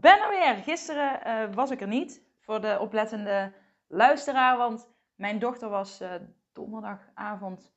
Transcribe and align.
ben 0.00 0.22
er 0.22 0.28
weer. 0.28 0.54
Gisteren 0.54 1.20
uh, 1.26 1.54
was 1.54 1.70
ik 1.70 1.80
er 1.80 1.86
niet 1.86 2.22
voor 2.40 2.60
de 2.60 2.78
oplettende 2.80 3.52
luisteraar, 3.88 4.56
want 4.56 4.88
mijn 5.14 5.38
dochter 5.38 5.68
was 5.68 6.00
uh, 6.00 6.14
donderdagavond 6.52 7.72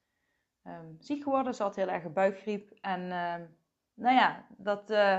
um, 0.63 0.95
ziek 0.99 1.23
geworden. 1.23 1.55
Ze 1.55 1.63
had 1.63 1.75
heel 1.75 1.89
erg 1.89 2.13
buikgriep. 2.13 2.71
En 2.81 3.01
uh, 3.01 3.35
nou 3.93 4.15
ja, 4.15 4.45
dat 4.57 4.89
uh, 4.89 5.17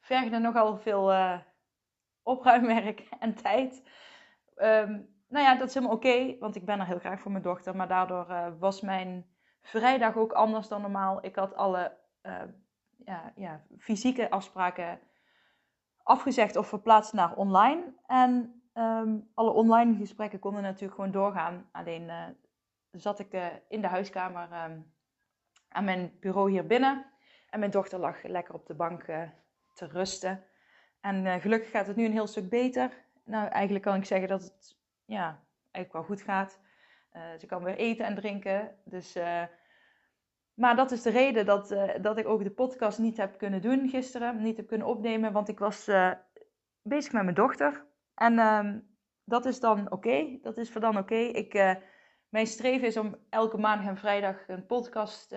vergde 0.00 0.38
nogal 0.38 0.78
veel 0.78 1.12
opruimwerk 2.22 3.00
en 3.18 3.34
tijd. 3.34 3.82
Um, 4.56 5.14
nou 5.28 5.44
ja, 5.44 5.54
dat 5.54 5.68
is 5.68 5.74
helemaal 5.74 5.96
oké, 5.96 6.38
want 6.38 6.56
ik 6.56 6.64
ben 6.64 6.80
er 6.80 6.86
heel 6.86 6.98
graag 6.98 7.20
voor 7.20 7.30
mijn 7.30 7.42
dochter. 7.42 7.76
Maar 7.76 7.88
daardoor 7.88 8.56
was 8.58 8.80
mijn 8.80 9.26
vrijdag 9.62 10.16
ook 10.16 10.32
anders 10.32 10.68
dan 10.68 10.80
normaal. 10.80 11.24
Ik 11.24 11.36
had 11.36 11.54
alle 11.54 11.96
ja, 13.04 13.32
ja, 13.36 13.62
fysieke 13.78 14.30
afspraken 14.30 15.00
afgezegd 16.06 16.56
of 16.56 16.68
verplaatst 16.68 17.12
naar 17.12 17.36
online. 17.36 17.94
En 18.06 18.62
um, 18.74 19.30
alle 19.34 19.50
online 19.50 19.96
gesprekken 19.96 20.38
konden 20.38 20.62
natuurlijk 20.62 20.94
gewoon 20.94 21.10
doorgaan. 21.10 21.68
Alleen 21.72 22.02
uh, 22.02 22.24
zat 22.90 23.18
ik 23.18 23.34
uh, 23.34 23.46
in 23.68 23.80
de 23.80 23.86
huiskamer 23.86 24.42
um, 24.42 24.92
aan 25.68 25.84
mijn 25.84 26.16
bureau 26.20 26.50
hier 26.50 26.66
binnen. 26.66 27.06
En 27.50 27.58
mijn 27.58 27.70
dochter 27.70 27.98
lag 27.98 28.22
lekker 28.22 28.54
op 28.54 28.66
de 28.66 28.74
bank 28.74 29.06
uh, 29.06 29.22
te 29.74 29.86
rusten. 29.86 30.44
En 31.00 31.40
gelukkig 31.40 31.70
gaat 31.70 31.86
het 31.86 31.96
nu 31.96 32.04
een 32.04 32.12
heel 32.12 32.26
stuk 32.26 32.48
beter. 32.48 33.04
Nou, 33.24 33.48
eigenlijk 33.48 33.84
kan 33.84 33.96
ik 33.96 34.04
zeggen 34.04 34.28
dat 34.28 34.42
het 34.42 34.78
ja, 35.04 35.42
eigenlijk 35.70 35.92
wel 35.92 36.16
goed 36.16 36.22
gaat. 36.22 36.60
ze 37.38 37.46
kan 37.46 37.62
weer 37.62 37.76
eten 37.76 38.06
en 38.06 38.14
drinken. 38.14 38.76
Dus, 38.84 39.18
maar 40.56 40.76
dat 40.76 40.90
is 40.90 41.02
de 41.02 41.10
reden 41.10 41.46
dat, 41.46 41.76
dat 42.00 42.18
ik 42.18 42.26
ook 42.26 42.42
de 42.42 42.50
podcast 42.50 42.98
niet 42.98 43.16
heb 43.16 43.38
kunnen 43.38 43.62
doen 43.62 43.88
gisteren. 43.88 44.42
Niet 44.42 44.56
heb 44.56 44.66
kunnen 44.66 44.86
opnemen, 44.86 45.32
want 45.32 45.48
ik 45.48 45.58
was 45.58 45.90
bezig 46.82 47.12
met 47.12 47.22
mijn 47.22 47.34
dochter. 47.34 47.84
En 48.14 48.38
um, 48.38 48.96
dat 49.24 49.44
is 49.44 49.60
dan 49.60 49.90
oké. 49.92 50.38
Dat 50.42 50.56
is 50.56 50.70
voor 50.70 50.80
dan 50.80 50.98
oké. 50.98 51.14
Ik, 51.14 51.54
uh, 51.54 51.74
mijn 52.28 52.46
streven 52.46 52.86
is 52.86 52.96
om 52.96 53.16
elke 53.30 53.58
maandag 53.58 53.86
en 53.86 53.96
vrijdag 53.96 54.48
een 54.48 54.66
podcast 54.66 55.34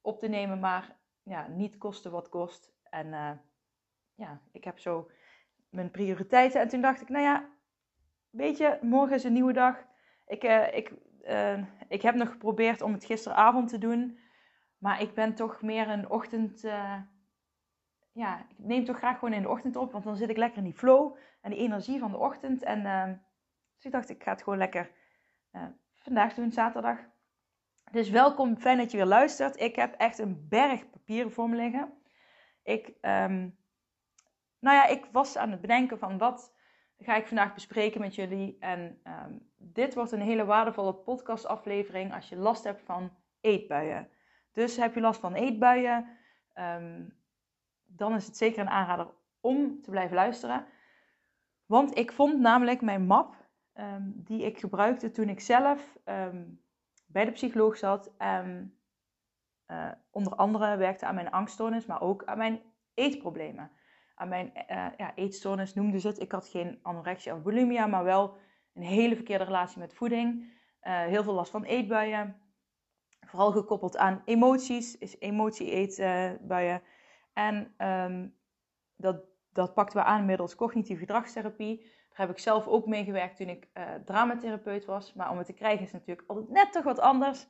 op 0.00 0.18
te 0.18 0.28
nemen, 0.28 0.58
maar 0.58 0.96
ja, 1.22 1.46
niet 1.48 1.78
kosten 1.78 2.10
wat 2.10 2.28
kost. 2.28 2.72
En 2.90 3.08
ja, 4.14 4.40
ik 4.52 4.64
heb 4.64 4.78
zo 4.78 5.10
mijn 5.70 5.90
prioriteiten. 5.90 6.60
En 6.60 6.68
toen 6.68 6.80
dacht 6.80 7.00
ik, 7.00 7.08
nou 7.08 7.24
ja, 7.24 7.48
weet 8.30 8.58
je, 8.58 8.78
morgen 8.80 9.16
is 9.16 9.24
een 9.24 9.32
nieuwe 9.32 9.52
dag. 9.52 9.84
Ik, 10.26 10.42
ik, 10.72 10.92
ik 11.88 12.02
heb 12.02 12.14
nog 12.14 12.30
geprobeerd 12.30 12.82
om 12.82 12.92
het 12.92 13.04
gisteravond 13.04 13.68
te 13.68 13.78
doen, 13.78 14.18
maar 14.80 15.00
ik 15.00 15.14
ben 15.14 15.34
toch 15.34 15.62
meer 15.62 15.88
een 15.88 16.10
ochtend 16.10 16.64
ja, 18.12 18.38
ik 18.38 18.56
neem 18.56 18.84
toch 18.84 18.96
graag 18.96 19.18
gewoon 19.18 19.34
in 19.34 19.42
de 19.42 19.48
ochtend 19.48 19.76
op, 19.76 19.92
want 19.92 20.04
dan 20.04 20.16
zit 20.16 20.30
ik 20.30 20.36
lekker 20.36 20.58
in 20.58 20.64
die 20.64 20.78
flow 20.78 21.16
en 21.40 21.50
die 21.50 21.58
energie 21.58 21.98
van 21.98 22.10
de 22.10 22.18
ochtend. 22.18 22.62
En 22.62 22.80
uh, 22.80 23.04
dus 23.74 23.84
ik 23.84 23.92
dacht, 23.92 24.08
ik 24.08 24.22
ga 24.22 24.30
het 24.30 24.42
gewoon 24.42 24.58
lekker 24.58 24.90
uh, 25.52 25.66
vandaag 25.94 26.34
doen, 26.34 26.52
zaterdag. 26.52 26.98
Dus 27.90 28.10
welkom, 28.10 28.56
fijn 28.56 28.78
dat 28.78 28.90
je 28.90 28.96
weer 28.96 29.06
luistert. 29.06 29.60
Ik 29.60 29.76
heb 29.76 29.94
echt 29.94 30.18
een 30.18 30.46
berg 30.48 30.90
papieren 30.90 31.32
voor 31.32 31.48
me 31.48 31.56
liggen. 31.56 31.92
Ik, 32.62 32.86
um, 32.86 33.58
nou 34.58 34.76
ja, 34.76 34.86
ik 34.86 35.08
was 35.12 35.36
aan 35.36 35.50
het 35.50 35.60
bedenken 35.60 35.98
van 35.98 36.18
wat 36.18 36.54
ga 36.98 37.16
ik 37.16 37.26
vandaag 37.26 37.54
bespreken 37.54 38.00
met 38.00 38.14
jullie. 38.14 38.56
En 38.58 39.00
um, 39.04 39.50
dit 39.56 39.94
wordt 39.94 40.12
een 40.12 40.20
hele 40.20 40.44
waardevolle 40.44 40.94
podcastaflevering 40.94 42.14
als 42.14 42.28
je 42.28 42.36
last 42.36 42.64
hebt 42.64 42.82
van 42.82 43.16
eetbuien. 43.40 44.08
Dus 44.52 44.76
heb 44.76 44.94
je 44.94 45.00
last 45.00 45.20
van 45.20 45.34
eetbuien, 45.34 46.08
um, 46.54 47.18
dan 47.86 48.14
is 48.14 48.26
het 48.26 48.36
zeker 48.36 48.60
een 48.60 48.70
aanrader 48.70 49.14
om 49.40 49.82
te 49.82 49.90
blijven 49.90 50.16
luisteren. 50.16 50.66
Want 51.66 51.96
ik 51.98 52.12
vond 52.12 52.40
namelijk 52.40 52.80
mijn 52.80 53.06
map 53.06 53.34
um, 53.74 54.12
die 54.16 54.44
ik 54.44 54.58
gebruikte 54.58 55.10
toen 55.10 55.28
ik 55.28 55.40
zelf 55.40 55.98
um, 56.04 56.62
bij 57.06 57.24
de 57.24 57.30
psycholoog 57.30 57.76
zat. 57.76 58.14
Uh, 59.66 59.90
onder 60.10 60.34
andere 60.34 60.76
werkte 60.76 61.06
aan 61.06 61.14
mijn 61.14 61.30
angststoornis, 61.30 61.86
maar 61.86 62.00
ook 62.00 62.24
aan 62.24 62.38
mijn 62.38 62.60
eetproblemen. 62.94 63.70
Aan 64.14 64.28
mijn 64.28 64.52
uh, 64.54 64.86
ja, 64.96 65.14
eetstoornis 65.14 65.74
noemde 65.74 66.00
ze 66.00 66.08
het. 66.08 66.20
Ik 66.20 66.32
had 66.32 66.48
geen 66.48 66.78
anorexia 66.82 67.34
of 67.34 67.42
bulimia, 67.42 67.86
maar 67.86 68.04
wel 68.04 68.36
een 68.74 68.82
hele 68.82 69.14
verkeerde 69.14 69.44
relatie 69.44 69.78
met 69.78 69.94
voeding. 69.94 70.58
Uh, 70.82 71.04
heel 71.04 71.22
veel 71.22 71.32
last 71.32 71.50
van 71.50 71.64
eetbuien. 71.64 72.49
Vooral 73.26 73.52
gekoppeld 73.52 73.96
aan 73.96 74.22
emoties, 74.24 74.98
is 74.98 75.18
emotie-eetbuien. 75.18 76.82
En 77.32 77.74
um, 77.78 78.34
dat, 78.96 79.24
dat 79.52 79.74
pakten 79.74 79.98
we 79.98 80.04
aan 80.04 80.24
middels 80.24 80.54
cognitieve 80.54 81.00
gedragstherapie. 81.00 81.78
Daar 81.80 82.28
heb 82.28 82.30
ik 82.30 82.38
zelf 82.38 82.66
ook 82.66 82.86
mee 82.86 83.04
gewerkt 83.04 83.36
toen 83.36 83.48
ik 83.48 83.68
uh, 83.74 83.84
dramatherapeut 84.04 84.84
was. 84.84 85.12
Maar 85.14 85.30
om 85.30 85.36
het 85.36 85.46
te 85.46 85.52
krijgen 85.52 85.84
is 85.84 85.92
natuurlijk 85.92 86.28
altijd 86.28 86.48
net 86.48 86.72
toch 86.72 86.84
wat 86.84 86.98
anders. 87.00 87.46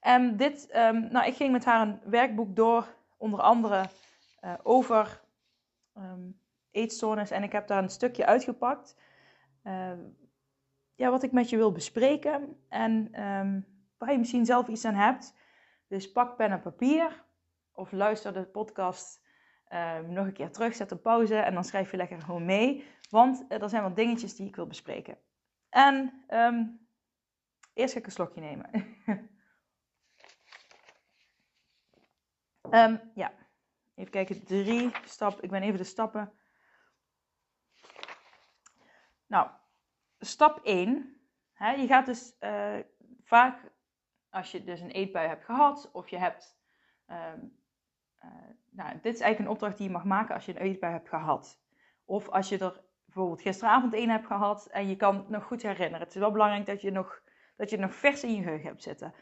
En 0.00 0.36
dit, 0.36 0.76
um, 0.76 1.08
nou, 1.12 1.26
ik 1.26 1.34
ging 1.34 1.52
met 1.52 1.64
haar 1.64 1.88
een 1.88 2.00
werkboek 2.04 2.56
door, 2.56 2.94
onder 3.16 3.40
andere 3.40 3.84
uh, 4.44 4.54
over 4.62 5.22
um, 5.96 6.40
eetstoornis. 6.70 7.30
En 7.30 7.42
ik 7.42 7.52
heb 7.52 7.66
daar 7.66 7.82
een 7.82 7.88
stukje 7.88 8.26
uitgepakt. 8.26 8.96
Ja, 10.94 11.10
wat 11.10 11.22
ik 11.22 11.32
met 11.32 11.50
je 11.50 11.56
wil 11.56 11.72
bespreken. 11.72 12.56
En 12.68 13.10
waar 13.98 14.12
je 14.12 14.18
misschien 14.18 14.46
zelf 14.46 14.68
iets 14.68 14.84
aan 14.84 14.94
hebt. 14.94 15.34
Dus 15.88 16.12
pak 16.12 16.36
pen 16.36 16.50
en 16.50 16.60
papier. 16.60 17.24
Of 17.72 17.92
luister 17.92 18.32
de 18.32 18.44
podcast 18.44 19.22
um, 19.68 20.12
nog 20.12 20.26
een 20.26 20.32
keer 20.32 20.52
terug, 20.52 20.74
zet 20.74 20.90
een 20.90 21.00
pauze 21.00 21.36
en 21.36 21.54
dan 21.54 21.64
schrijf 21.64 21.90
je 21.90 21.96
lekker 21.96 22.20
gewoon 22.20 22.44
mee. 22.44 22.86
Want 23.10 23.44
uh, 23.48 23.62
er 23.62 23.68
zijn 23.68 23.82
wat 23.82 23.96
dingetjes 23.96 24.36
die 24.36 24.48
ik 24.48 24.56
wil 24.56 24.66
bespreken. 24.66 25.18
En 25.68 26.24
um, 26.28 26.88
eerst 27.72 27.92
ga 27.92 27.98
ik 27.98 28.06
een 28.06 28.12
slokje 28.12 28.40
nemen. 28.40 28.70
um, 32.70 33.00
ja, 33.22 33.32
even 33.94 34.10
kijken. 34.10 34.44
Drie 34.44 34.92
stappen. 35.04 35.42
Ik 35.44 35.50
ben 35.50 35.62
even 35.62 35.78
de 35.78 35.84
stappen. 35.84 36.32
Nou, 39.26 39.50
stap 40.18 40.60
1. 40.62 41.20
Hè, 41.52 41.70
je 41.70 41.86
gaat 41.86 42.06
dus 42.06 42.36
uh, 42.40 42.78
vaak, 43.24 43.72
als 44.34 44.50
je 44.50 44.64
dus 44.64 44.80
een 44.80 44.90
eetbui 44.90 45.28
hebt 45.28 45.44
gehad, 45.44 45.90
of 45.92 46.08
je 46.08 46.18
hebt 46.18 46.58
um, 47.10 47.52
nou, 48.74 48.92
dit 49.02 49.14
is 49.14 49.20
eigenlijk 49.20 49.38
een 49.38 49.48
opdracht 49.48 49.76
die 49.76 49.86
je 49.86 49.92
mag 49.92 50.04
maken 50.04 50.34
als 50.34 50.44
je 50.44 50.52
een 50.52 50.66
eetbui 50.66 50.92
hebt 50.92 51.08
gehad. 51.08 51.60
Of 52.04 52.28
als 52.28 52.48
je 52.48 52.58
er 52.58 52.80
bijvoorbeeld 53.04 53.42
gisteravond 53.42 53.94
een 53.94 54.10
hebt 54.10 54.26
gehad 54.26 54.66
en 54.66 54.88
je 54.88 54.96
kan 54.96 55.16
het 55.16 55.28
nog 55.28 55.44
goed 55.44 55.62
herinneren. 55.62 56.00
Het 56.00 56.14
is 56.14 56.20
wel 56.20 56.30
belangrijk 56.30 56.66
dat 56.66 56.80
je, 56.80 56.90
nog, 56.90 57.22
dat 57.56 57.70
je 57.70 57.76
het 57.76 57.84
nog 57.84 57.94
vers 57.94 58.24
in 58.24 58.34
je 58.34 58.42
geheugen 58.42 58.68
hebt 58.68 58.82
zitten. 58.82 59.14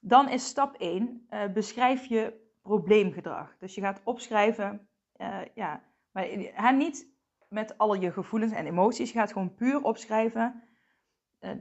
Dan 0.00 0.28
is 0.28 0.46
stap 0.46 0.74
1, 0.74 1.26
uh, 1.30 1.42
eh, 1.42 1.52
beschrijf 1.52 2.04
je 2.04 2.52
probleemgedrag. 2.62 3.56
Dus 3.58 3.74
je 3.74 3.80
gaat 3.80 4.00
opschrijven, 4.04 4.88
uh, 5.16 5.40
ja, 5.54 5.82
maar 6.10 6.74
niet 6.74 7.12
met 7.48 7.78
al 7.78 7.94
je 7.94 8.12
gevoelens 8.12 8.52
en 8.52 8.66
emoties. 8.66 9.12
Je 9.12 9.18
gaat 9.18 9.32
gewoon 9.32 9.54
puur 9.54 9.82
opschrijven 9.82 10.62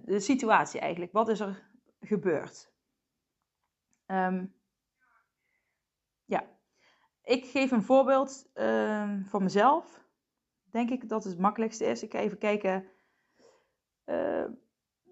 de 0.06 0.19
situatie 0.19 0.80
eigenlijk. 0.80 1.12
Wat 1.12 1.27
is 1.27 1.39
er 1.39 1.63
gebeurd? 2.00 2.72
Um, 4.07 4.53
ja, 6.25 6.44
ik 7.23 7.45
geef 7.45 7.71
een 7.71 7.83
voorbeeld 7.83 8.50
uh, 8.55 9.09
van 9.25 9.44
mezelf. 9.44 10.01
Denk 10.71 10.89
ik 10.89 11.09
dat 11.09 11.23
het 11.23 11.33
het 11.33 11.41
makkelijkste 11.41 11.85
is. 11.85 12.03
Ik 12.03 12.11
ga 12.11 12.19
even 12.19 12.38
kijken. 12.38 12.85
Uh, 14.05 14.45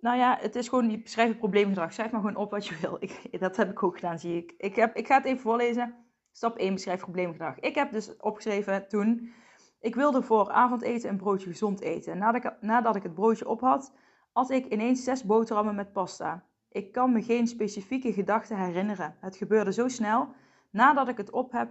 nou 0.02 0.18
ja, 0.18 0.38
het 0.40 0.56
is 0.56 0.68
gewoon, 0.68 0.90
je 0.90 1.02
beschrijft 1.02 1.30
het 1.30 1.40
probleemgedrag. 1.40 1.94
Schrijf 1.94 2.12
maar 2.12 2.22
gewoon 2.22 2.36
op 2.36 2.52
wat 2.52 2.68
je 2.68 2.78
wil. 2.82 2.98
Ik, 3.00 3.40
dat 3.40 3.58
heb 3.58 3.70
ik 3.70 3.84
ook 3.84 3.96
gedaan, 3.96 4.20
zie 4.20 4.38
ik. 4.38 4.54
Ik, 4.58 4.76
heb, 4.76 4.96
ik 4.96 5.08
ga 5.08 5.16
het 5.16 5.26
even 5.26 5.42
voorlezen. 5.42 5.96
Stap 6.32 6.58
1, 6.58 6.74
beschrijf 6.74 7.00
probleemgedrag. 7.00 7.60
Ik 7.60 7.76
heb 7.76 7.92
dus 7.92 8.18
opgeschreven 8.18 8.88
toen... 8.88 9.34
Ik 9.80 9.96
wilde 9.96 10.22
voor 10.22 10.50
avondeten 10.50 11.10
een 11.10 11.18
broodje 11.18 11.50
gezond 11.50 11.82
eten. 11.82 12.18
Nadat 12.18 12.44
ik, 12.44 12.62
nadat 12.62 12.96
ik 12.96 13.04
het 13.04 13.14
broodje 13.14 13.48
op 13.48 13.62
had, 13.62 13.94
At 14.34 14.50
ik 14.50 14.66
ineens 14.66 15.04
zes 15.04 15.24
boterhammen 15.24 15.76
met 15.76 15.94
pasta. 15.94 16.46
Ik 16.72 16.92
kan 16.92 17.12
me 17.12 17.22
geen 17.22 17.48
specifieke 17.48 18.14
gedachten 18.14 18.58
herinneren. 18.58 19.16
Het 19.20 19.36
gebeurde 19.36 19.74
zo 19.74 19.88
snel. 19.88 20.34
Nadat 20.70 21.08
ik 21.08 21.18
het 21.18 21.32
op, 21.32 21.52
heb, 21.52 21.70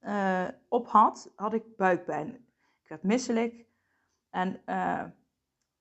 uh, 0.00 0.48
op 0.68 0.88
had, 0.88 1.32
had 1.36 1.54
ik 1.54 1.76
buikpijn. 1.76 2.34
Ik 2.82 2.88
werd 2.88 3.02
misselijk 3.02 3.64
en 4.30 4.62
uh, 4.66 5.04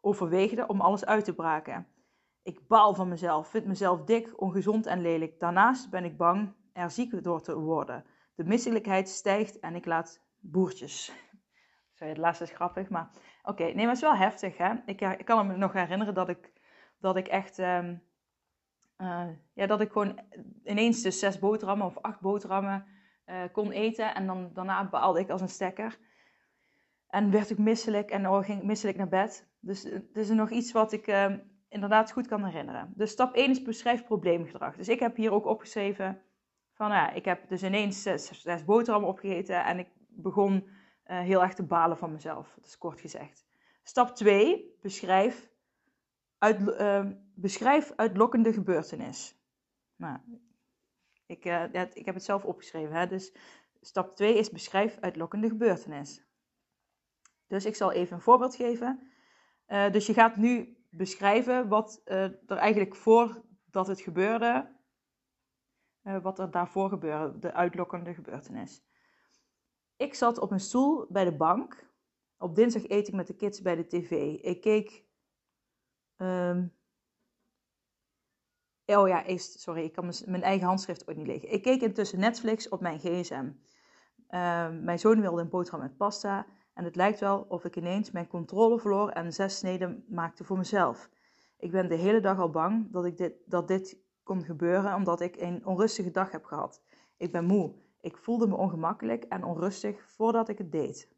overweegde 0.02 0.68
om 0.68 0.82
alles 0.82 1.06
uit 1.06 1.26
te 1.26 1.34
braken. 1.36 1.88
Ik 2.44 2.68
baal 2.68 2.94
van 2.94 3.08
mezelf, 3.08 3.48
vind 3.48 3.66
mezelf 3.66 4.04
dik, 4.04 4.42
ongezond 4.42 4.86
en 4.86 5.02
lelijk. 5.02 5.40
Daarnaast 5.40 5.90
ben 5.90 6.06
ik 6.06 6.18
bang 6.18 6.54
er 6.74 6.92
ziek 6.92 7.24
door 7.24 7.42
te 7.42 7.60
worden. 7.60 8.06
De 8.36 8.44
misselijkheid 8.44 9.10
stijgt 9.10 9.60
en 9.60 9.76
ik 9.76 9.86
laat 9.86 10.22
boertjes. 10.40 11.06
Sorry, 11.94 12.14
het 12.14 12.22
laatste 12.22 12.44
is 12.44 12.52
grappig, 12.52 12.90
maar 12.90 13.10
oké. 13.44 13.64
Nee, 13.64 13.76
maar 13.76 13.86
het 13.86 13.96
is 13.96 14.02
wel 14.02 14.16
heftig, 14.16 14.58
hè. 14.58 14.74
Ik, 14.86 15.22
kan 15.26 15.48
me 15.48 15.58
nog 15.58 15.74
herinneren 15.74 16.14
dat 16.14 16.30
ik, 16.30 16.52
dat 17.00 17.16
ik 17.16 17.28
echt... 17.28 17.58
Um, 17.58 18.06
uh, 18.98 19.28
ja, 19.54 19.66
dat 19.66 19.82
ik 19.82 19.92
gewoon 19.92 20.20
ineens 20.64 21.02
dus 21.02 21.20
zes 21.20 21.40
boterhammen 21.40 21.86
of 21.86 21.98
acht 21.98 22.20
boterhammen 22.20 22.86
uh, 23.26 23.42
kon 23.52 23.72
eten. 23.72 24.16
En 24.16 24.28
dan, 24.28 24.50
daarna 24.54 24.90
baalde 24.90 25.20
ik 25.20 25.30
als 25.30 25.42
een 25.42 25.50
stekker. 25.50 25.98
En 27.08 27.32
werd 27.32 27.50
ik 27.50 27.58
misselijk 27.58 28.10
en 28.10 28.30
oh, 28.30 28.44
ging 28.44 28.60
ik 28.60 28.66
misselijk 28.66 28.98
naar 28.98 29.08
bed. 29.08 29.48
Dus 29.60 29.84
het 29.84 30.16
is 30.18 30.30
nog 30.30 30.50
iets 30.50 30.72
wat 30.72 30.92
ik 30.92 31.08
uh, 31.08 31.34
inderdaad 31.70 32.12
goed 32.12 32.28
kan 32.28 32.46
herinneren. 32.46 32.94
Dus 32.96 33.12
stap 33.12 33.36
1 33.36 33.50
is 33.50 33.62
beschrijf 33.62 34.06
probleemgedrag. 34.06 34.76
Dus 34.76 34.90
ik 34.90 35.00
heb 35.00 35.16
hier 35.16 35.32
ook 35.32 35.46
opgeschreven 35.46 36.22
van 36.74 36.90
ja, 36.90 37.12
ik 37.12 37.26
heb 37.26 37.50
dus 37.50 37.64
ineens 37.64 38.02
zes, 38.02 38.42
zes 38.42 38.66
boterhammen 38.66 39.10
opgegeten 39.10 39.66
en 39.66 39.80
ik 39.80 39.88
begon 40.08 40.70
heel 41.04 41.44
erg 41.44 41.54
te 41.54 41.64
balen 41.64 41.98
van 41.98 42.12
mezelf. 42.12 42.54
Dat 42.56 42.66
is 42.66 42.78
kort 42.78 43.00
gezegd. 43.00 43.46
Stap 43.84 44.16
2, 44.16 44.78
beschrijf, 44.82 45.50
uit, 46.38 46.60
uh, 46.62 47.06
beschrijf 47.36 47.94
uitlokkende 47.96 48.54
gebeurtenis. 48.54 49.38
Nou, 49.96 50.20
ik, 51.26 51.46
uh, 51.46 51.64
ik 51.74 52.06
heb 52.06 52.16
het 52.16 52.24
zelf 52.24 52.46
opgeschreven, 52.46 52.96
hè? 52.96 53.08
dus 53.08 53.36
stap 53.82 54.16
2 54.16 54.38
is 54.38 54.50
beschrijf 54.50 54.98
uitlokkende 55.00 55.48
gebeurtenis. 55.48 56.26
Dus 57.48 57.66
ik 57.66 57.76
zal 57.76 57.92
even 57.92 58.16
een 58.16 58.22
voorbeeld 58.22 58.56
geven. 58.56 59.12
Uh, 59.68 59.92
dus 59.92 60.06
je 60.06 60.14
gaat 60.14 60.36
nu 60.36 60.78
beschrijven 60.90 61.68
wat 61.68 62.02
uh, 62.06 62.24
er 62.24 62.58
eigenlijk 62.58 62.96
voordat 62.96 63.88
het 63.88 64.02
gebeurde, 64.02 64.76
wat 66.22 66.40
er 66.40 66.52
daarvoor 66.52 66.90
gebeurde, 66.90 67.40
de 67.40 67.54
uitlokkende 67.54 68.14
gebeurtenis. 68.14 68.84
Ik 69.98 70.14
zat 70.14 70.38
op 70.38 70.52
een 70.52 70.60
stoel 70.60 71.06
bij 71.10 71.24
de 71.24 71.36
bank. 71.36 71.90
Op 72.38 72.56
dinsdag 72.56 72.90
eet 72.90 73.08
ik 73.08 73.14
met 73.14 73.28
de 73.28 73.36
kids 73.36 73.62
bij 73.62 73.76
de 73.76 73.88
tv. 73.88 74.12
Ik 74.42 74.62
keek. 74.62 75.06
Um... 76.18 76.76
Oh 78.86 79.08
ja, 79.08 79.26
eerst, 79.26 79.60
sorry, 79.60 79.84
ik 79.84 79.94
kan 79.94 80.14
mijn 80.26 80.44
eigen 80.44 80.68
handschrift 80.68 81.10
ook 81.10 81.16
niet 81.16 81.28
lezen. 81.28 81.52
Ik 81.52 81.62
keek 81.62 81.82
intussen 81.82 82.20
Netflix 82.20 82.70
op 82.70 82.82
mijn 82.82 83.00
gsm. 83.00 83.46
Uh, 84.30 84.70
mijn 84.70 85.00
zoon 85.00 85.22
wilde 85.22 85.42
een 85.42 85.50
boterham 85.50 85.82
met 85.82 85.98
pasta. 85.98 86.46
En 86.74 86.84
het 86.84 86.96
lijkt 86.96 87.20
wel 87.20 87.46
of 87.48 87.66
ik 87.66 87.76
ineens 87.76 88.12
mijn 88.12 88.28
controle 88.28 88.80
verloor 88.80 89.10
en 89.10 89.34
zes 89.34 89.58
sneden 89.58 90.06
maakte 90.08 90.44
voor 90.44 90.58
mezelf. 90.58 91.10
Ik 91.58 91.72
ben 91.72 91.90
de 91.90 91.96
hele 91.96 92.20
dag 92.20 92.40
al 92.40 92.50
bang 92.50 92.92
dat, 92.92 93.06
ik 93.06 93.18
dit, 93.18 93.34
dat 93.46 93.68
dit 93.68 93.98
kon 94.24 94.44
gebeuren 94.44 94.96
omdat 94.96 95.22
ik 95.22 95.36
een 95.36 95.66
onrustige 95.66 96.12
dag 96.12 96.32
heb 96.32 96.46
gehad. 96.46 96.82
Ik 97.18 97.32
ben 97.32 97.46
moe. 97.46 97.74
Ik 98.02 98.18
voelde 98.18 98.48
me 98.48 98.56
ongemakkelijk 98.56 99.24
en 99.24 99.44
onrustig 99.44 100.10
voordat 100.10 100.50
ik 100.50 100.58
het 100.58 100.72
deed. 100.72 101.10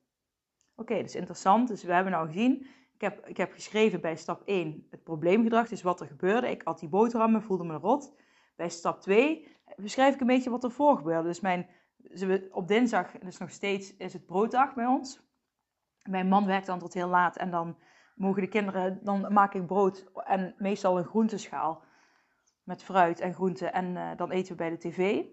Oké, 0.75 0.93
is 0.93 1.15
interessant. 1.15 1.67
Dus 1.67 1.83
we 1.83 1.93
hebben 1.93 2.11
nou 2.11 2.27
gezien, 2.27 2.67
ik 2.99 3.05
heb, 3.05 3.27
ik 3.27 3.37
heb 3.37 3.53
geschreven 3.53 4.01
bij 4.01 4.15
stap 4.15 4.41
1 4.45 4.87
het 4.89 5.03
probleemgedrag, 5.03 5.67
dus 5.67 5.81
wat 5.81 6.01
er 6.01 6.07
gebeurde. 6.07 6.49
Ik 6.49 6.63
at 6.63 6.79
die 6.79 6.89
boterhammen, 6.89 7.41
voelde 7.41 7.63
me 7.63 7.77
rot. 7.77 8.13
Bij 8.55 8.69
stap 8.69 9.01
2 9.01 9.57
beschrijf 9.75 10.13
ik 10.13 10.21
een 10.21 10.27
beetje 10.27 10.49
wat 10.49 10.63
er 10.63 10.71
voor 10.71 10.97
gebeurde. 10.97 11.27
Dus 11.27 11.39
mijn, 11.39 11.67
op 12.51 12.67
dinsdag, 12.67 13.11
dus 13.11 13.37
nog 13.37 13.49
steeds, 13.49 13.95
is 13.95 14.13
het 14.13 14.25
brooddag 14.25 14.73
bij 14.73 14.85
ons. 14.85 15.21
Mijn 16.03 16.27
man 16.27 16.45
werkt 16.45 16.65
dan 16.65 16.79
tot 16.79 16.93
heel 16.93 17.07
laat 17.07 17.37
en 17.37 17.51
dan 17.51 17.77
mogen 18.15 18.41
de 18.41 18.47
kinderen, 18.47 18.99
dan 19.03 19.33
maak 19.33 19.53
ik 19.53 19.65
brood 19.65 20.05
en 20.13 20.55
meestal 20.57 20.97
een 20.97 21.05
groenteschaal 21.05 21.83
met 22.63 22.83
fruit 22.83 23.19
en 23.19 23.33
groenten 23.33 23.73
en 23.73 23.95
uh, 23.95 24.09
dan 24.15 24.31
eten 24.31 24.51
we 24.51 24.57
bij 24.57 24.69
de 24.69 24.77
tv. 24.77 25.23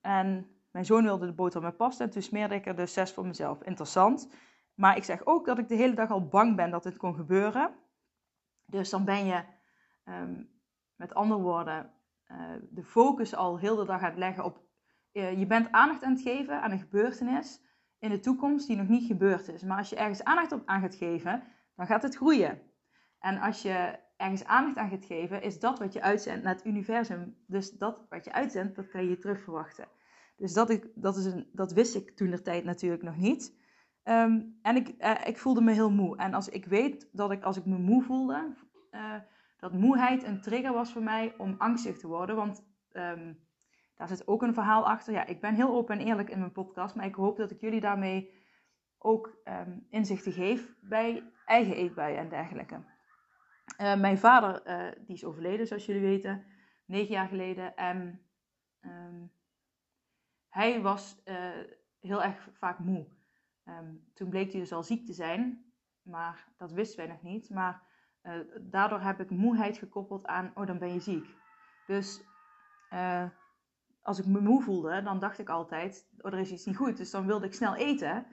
En 0.00 0.50
mijn 0.70 0.84
zoon 0.84 1.02
wilde 1.02 1.26
de 1.26 1.32
boterham 1.32 1.68
met 1.68 1.76
pasta 1.76 2.04
en 2.04 2.10
toen 2.10 2.22
smeerde 2.22 2.54
ik 2.54 2.66
er 2.66 2.76
dus 2.76 2.92
zes 2.92 3.12
voor 3.12 3.26
mezelf. 3.26 3.62
Interessant. 3.62 4.28
Maar 4.74 4.96
ik 4.96 5.04
zeg 5.04 5.26
ook 5.26 5.46
dat 5.46 5.58
ik 5.58 5.68
de 5.68 5.74
hele 5.74 5.94
dag 5.94 6.10
al 6.10 6.28
bang 6.28 6.56
ben 6.56 6.70
dat 6.70 6.82
dit 6.82 6.96
kon 6.96 7.14
gebeuren. 7.14 7.74
Dus 8.66 8.90
dan 8.90 9.04
ben 9.04 9.26
je, 9.26 9.44
um, 10.04 10.50
met 10.96 11.14
andere 11.14 11.40
woorden, 11.40 11.92
uh, 12.26 12.52
de 12.70 12.84
focus 12.84 13.34
al 13.34 13.58
heel 13.58 13.76
de 13.76 13.84
dag 13.84 14.00
aan 14.00 14.10
het 14.10 14.18
leggen 14.18 14.44
op. 14.44 14.62
Uh, 15.12 15.38
je 15.38 15.46
bent 15.46 15.72
aandacht 15.72 16.02
aan 16.02 16.12
het 16.12 16.22
geven 16.22 16.62
aan 16.62 16.70
een 16.70 16.78
gebeurtenis 16.78 17.60
in 17.98 18.10
de 18.10 18.20
toekomst 18.20 18.66
die 18.66 18.76
nog 18.76 18.88
niet 18.88 19.06
gebeurd 19.06 19.48
is. 19.48 19.62
Maar 19.62 19.78
als 19.78 19.88
je 19.88 19.96
ergens 19.96 20.24
aandacht 20.24 20.52
op 20.52 20.62
aan 20.64 20.80
gaat 20.80 20.94
geven, 20.94 21.42
dan 21.76 21.86
gaat 21.86 22.02
het 22.02 22.16
groeien. 22.16 22.62
En 23.18 23.38
als 23.38 23.62
je 23.62 23.98
ergens 24.16 24.44
aandacht 24.44 24.76
aan 24.76 24.88
gaat 24.88 25.04
geven, 25.04 25.42
is 25.42 25.58
dat 25.58 25.78
wat 25.78 25.92
je 25.92 26.02
uitzendt 26.02 26.42
naar 26.42 26.54
het 26.54 26.66
universum. 26.66 27.36
Dus 27.46 27.70
dat 27.70 28.06
wat 28.08 28.24
je 28.24 28.32
uitzendt, 28.32 28.76
dat 28.76 28.88
kan 28.88 29.08
je 29.08 29.18
terug 29.18 29.42
verwachten. 29.42 29.88
Dus 30.36 30.52
dat, 30.52 30.70
ik, 30.70 30.88
dat, 30.94 31.16
is 31.16 31.24
een, 31.24 31.48
dat 31.52 31.72
wist 31.72 31.94
ik 31.94 32.16
toen 32.16 32.30
de 32.30 32.42
tijd 32.42 32.64
natuurlijk 32.64 33.02
nog 33.02 33.16
niet. 33.16 33.58
Um, 34.04 34.58
en 34.62 34.76
ik, 34.76 34.94
uh, 34.98 35.26
ik 35.26 35.38
voelde 35.38 35.60
me 35.60 35.72
heel 35.72 35.90
moe. 35.90 36.16
En 36.16 36.34
als 36.34 36.48
ik 36.48 36.64
weet 36.64 37.08
dat 37.12 37.30
ik 37.30 37.42
als 37.42 37.56
ik 37.56 37.64
me 37.64 37.78
moe 37.78 38.02
voelde, 38.02 38.54
uh, 38.90 39.14
dat 39.56 39.72
moeheid 39.72 40.22
een 40.22 40.40
trigger 40.40 40.72
was 40.72 40.92
voor 40.92 41.02
mij 41.02 41.34
om 41.38 41.54
angstig 41.58 41.98
te 41.98 42.06
worden. 42.06 42.36
Want 42.36 42.64
um, 42.92 43.48
daar 43.96 44.08
zit 44.08 44.26
ook 44.26 44.42
een 44.42 44.54
verhaal 44.54 44.86
achter. 44.86 45.12
Ja, 45.12 45.26
ik 45.26 45.40
ben 45.40 45.54
heel 45.54 45.70
open 45.70 45.98
en 45.98 46.06
eerlijk 46.06 46.30
in 46.30 46.38
mijn 46.38 46.52
podcast, 46.52 46.94
maar 46.94 47.06
ik 47.06 47.14
hoop 47.14 47.36
dat 47.36 47.50
ik 47.50 47.60
jullie 47.60 47.80
daarmee 47.80 48.38
ook 48.98 49.40
um, 49.44 49.86
inzichten 49.90 50.32
geef 50.32 50.74
bij 50.80 51.32
eigen 51.44 51.74
eetbuien 51.74 52.18
en 52.18 52.28
dergelijke. 52.28 52.84
Uh, 53.80 54.00
mijn 54.00 54.18
vader, 54.18 54.62
die 55.06 55.14
is 55.14 55.24
overleden, 55.24 55.66
zoals 55.66 55.86
jullie 55.86 56.02
weten, 56.02 56.44
negen 56.86 57.12
jaar 57.12 57.28
geleden. 57.28 57.76
En 57.76 58.26
hij 60.48 60.80
was 60.80 61.22
heel 62.00 62.22
erg 62.22 62.48
vaak 62.52 62.78
moe. 62.78 63.06
Um, 63.78 64.10
toen 64.14 64.28
bleek 64.28 64.50
hij 64.50 64.60
dus 64.60 64.72
al 64.72 64.82
ziek 64.82 65.06
te 65.06 65.12
zijn, 65.12 65.72
maar 66.02 66.48
dat 66.56 66.72
wisten 66.72 66.98
wij 66.98 67.14
nog 67.14 67.22
niet. 67.22 67.50
Maar 67.50 67.88
daardoor 68.60 69.00
heb 69.00 69.20
ik 69.20 69.30
moeheid 69.30 69.78
gekoppeld 69.78 70.26
aan, 70.26 70.50
oh 70.54 70.66
dan 70.66 70.78
ben 70.78 70.92
je 70.92 71.00
ziek. 71.00 71.26
Dus 71.86 72.24
als 74.02 74.18
ik 74.18 74.26
me 74.26 74.40
moe 74.40 74.62
voelde, 74.62 75.02
dan 75.02 75.18
dacht 75.18 75.38
ik 75.38 75.48
altijd, 75.48 76.08
oh 76.18 76.32
er 76.32 76.38
is 76.38 76.50
iets 76.50 76.64
niet 76.64 76.76
goed. 76.76 76.96
Dus 76.96 77.10
dan 77.10 77.26
wilde 77.26 77.46
ik 77.46 77.54
snel 77.54 77.74
eten 77.74 78.26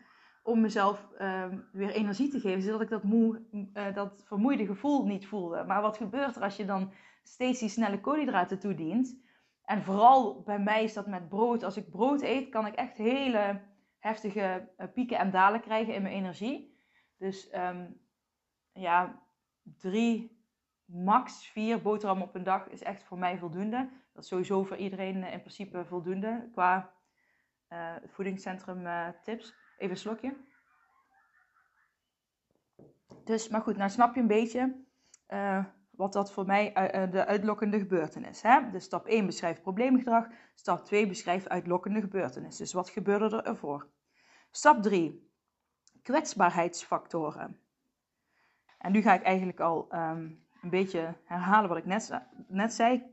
om 0.43 0.61
mezelf 0.61 1.07
um, 1.21 1.67
weer 1.71 1.89
energie 1.89 2.29
te 2.29 2.39
geven, 2.39 2.61
zodat 2.61 2.81
ik 2.81 2.89
dat, 2.89 3.03
moe, 3.03 3.41
uh, 3.51 3.93
dat 3.93 4.23
vermoeide 4.25 4.65
gevoel 4.65 5.05
niet 5.05 5.27
voelde. 5.27 5.63
Maar 5.63 5.81
wat 5.81 5.97
gebeurt 5.97 6.35
er 6.35 6.41
als 6.41 6.55
je 6.55 6.65
dan 6.65 6.91
steeds 7.23 7.59
die 7.59 7.69
snelle 7.69 7.99
koolhydraten 7.99 8.59
toedient? 8.59 9.25
En 9.63 9.83
vooral 9.83 10.41
bij 10.41 10.59
mij 10.59 10.83
is 10.83 10.93
dat 10.93 11.07
met 11.07 11.29
brood. 11.29 11.63
Als 11.63 11.77
ik 11.77 11.89
brood 11.89 12.21
eet, 12.21 12.49
kan 12.49 12.65
ik 12.65 12.73
echt 12.73 12.97
hele 12.97 13.61
heftige 14.07 14.69
uh, 14.77 14.87
pieken 14.93 15.17
en 15.17 15.31
dalen 15.31 15.61
krijgen 15.61 15.93
in 15.93 16.01
mijn 16.01 16.13
energie. 16.13 16.77
Dus 17.17 17.53
um, 17.55 17.99
ja, 18.73 19.21
drie, 19.63 20.41
max 20.85 21.47
vier 21.47 21.81
boterhammen 21.81 22.27
op 22.27 22.35
een 22.35 22.43
dag 22.43 22.67
is 22.67 22.83
echt 22.83 23.03
voor 23.03 23.17
mij 23.17 23.37
voldoende. 23.37 23.89
Dat 24.13 24.23
is 24.23 24.29
sowieso 24.29 24.63
voor 24.63 24.77
iedereen 24.77 25.23
in 25.23 25.39
principe 25.39 25.85
voldoende 25.85 26.49
qua 26.51 26.93
uh, 27.69 27.95
voedingscentrum 28.05 28.87
tips. 29.23 29.55
Even 29.77 29.91
een 29.91 29.97
slokje. 29.97 30.37
Dus, 33.23 33.49
maar 33.49 33.61
goed, 33.61 33.77
nou 33.77 33.89
snap 33.89 34.15
je 34.15 34.21
een 34.21 34.27
beetje 34.27 34.85
wat 35.89 36.13
dat 36.13 36.31
voor 36.31 36.45
mij 36.45 36.73
de 37.11 37.25
uitlokkende 37.25 37.77
gebeurtenis 37.77 38.43
is. 38.43 38.71
Dus 38.71 38.83
stap 38.83 39.05
1 39.05 39.25
beschrijft 39.25 39.61
probleemgedrag. 39.61 40.27
Stap 40.53 40.85
2 40.85 41.07
beschrijft 41.07 41.49
uitlokkende 41.49 42.01
gebeurtenis. 42.01 42.57
Dus 42.57 42.73
wat 42.73 42.89
gebeurde 42.89 43.37
er 43.37 43.45
ervoor? 43.45 43.87
Stap 44.57 44.81
3. 44.81 45.31
Kwetsbaarheidsfactoren. 46.03 47.59
En 48.77 48.91
nu 48.91 49.01
ga 49.01 49.13
ik 49.13 49.23
eigenlijk 49.23 49.59
al 49.59 49.87
um, 49.91 50.45
een 50.61 50.69
beetje 50.69 51.15
herhalen 51.23 51.69
wat 51.69 51.77
ik 51.77 51.85
net, 51.85 52.21
net 52.47 52.73
zei. 52.73 53.03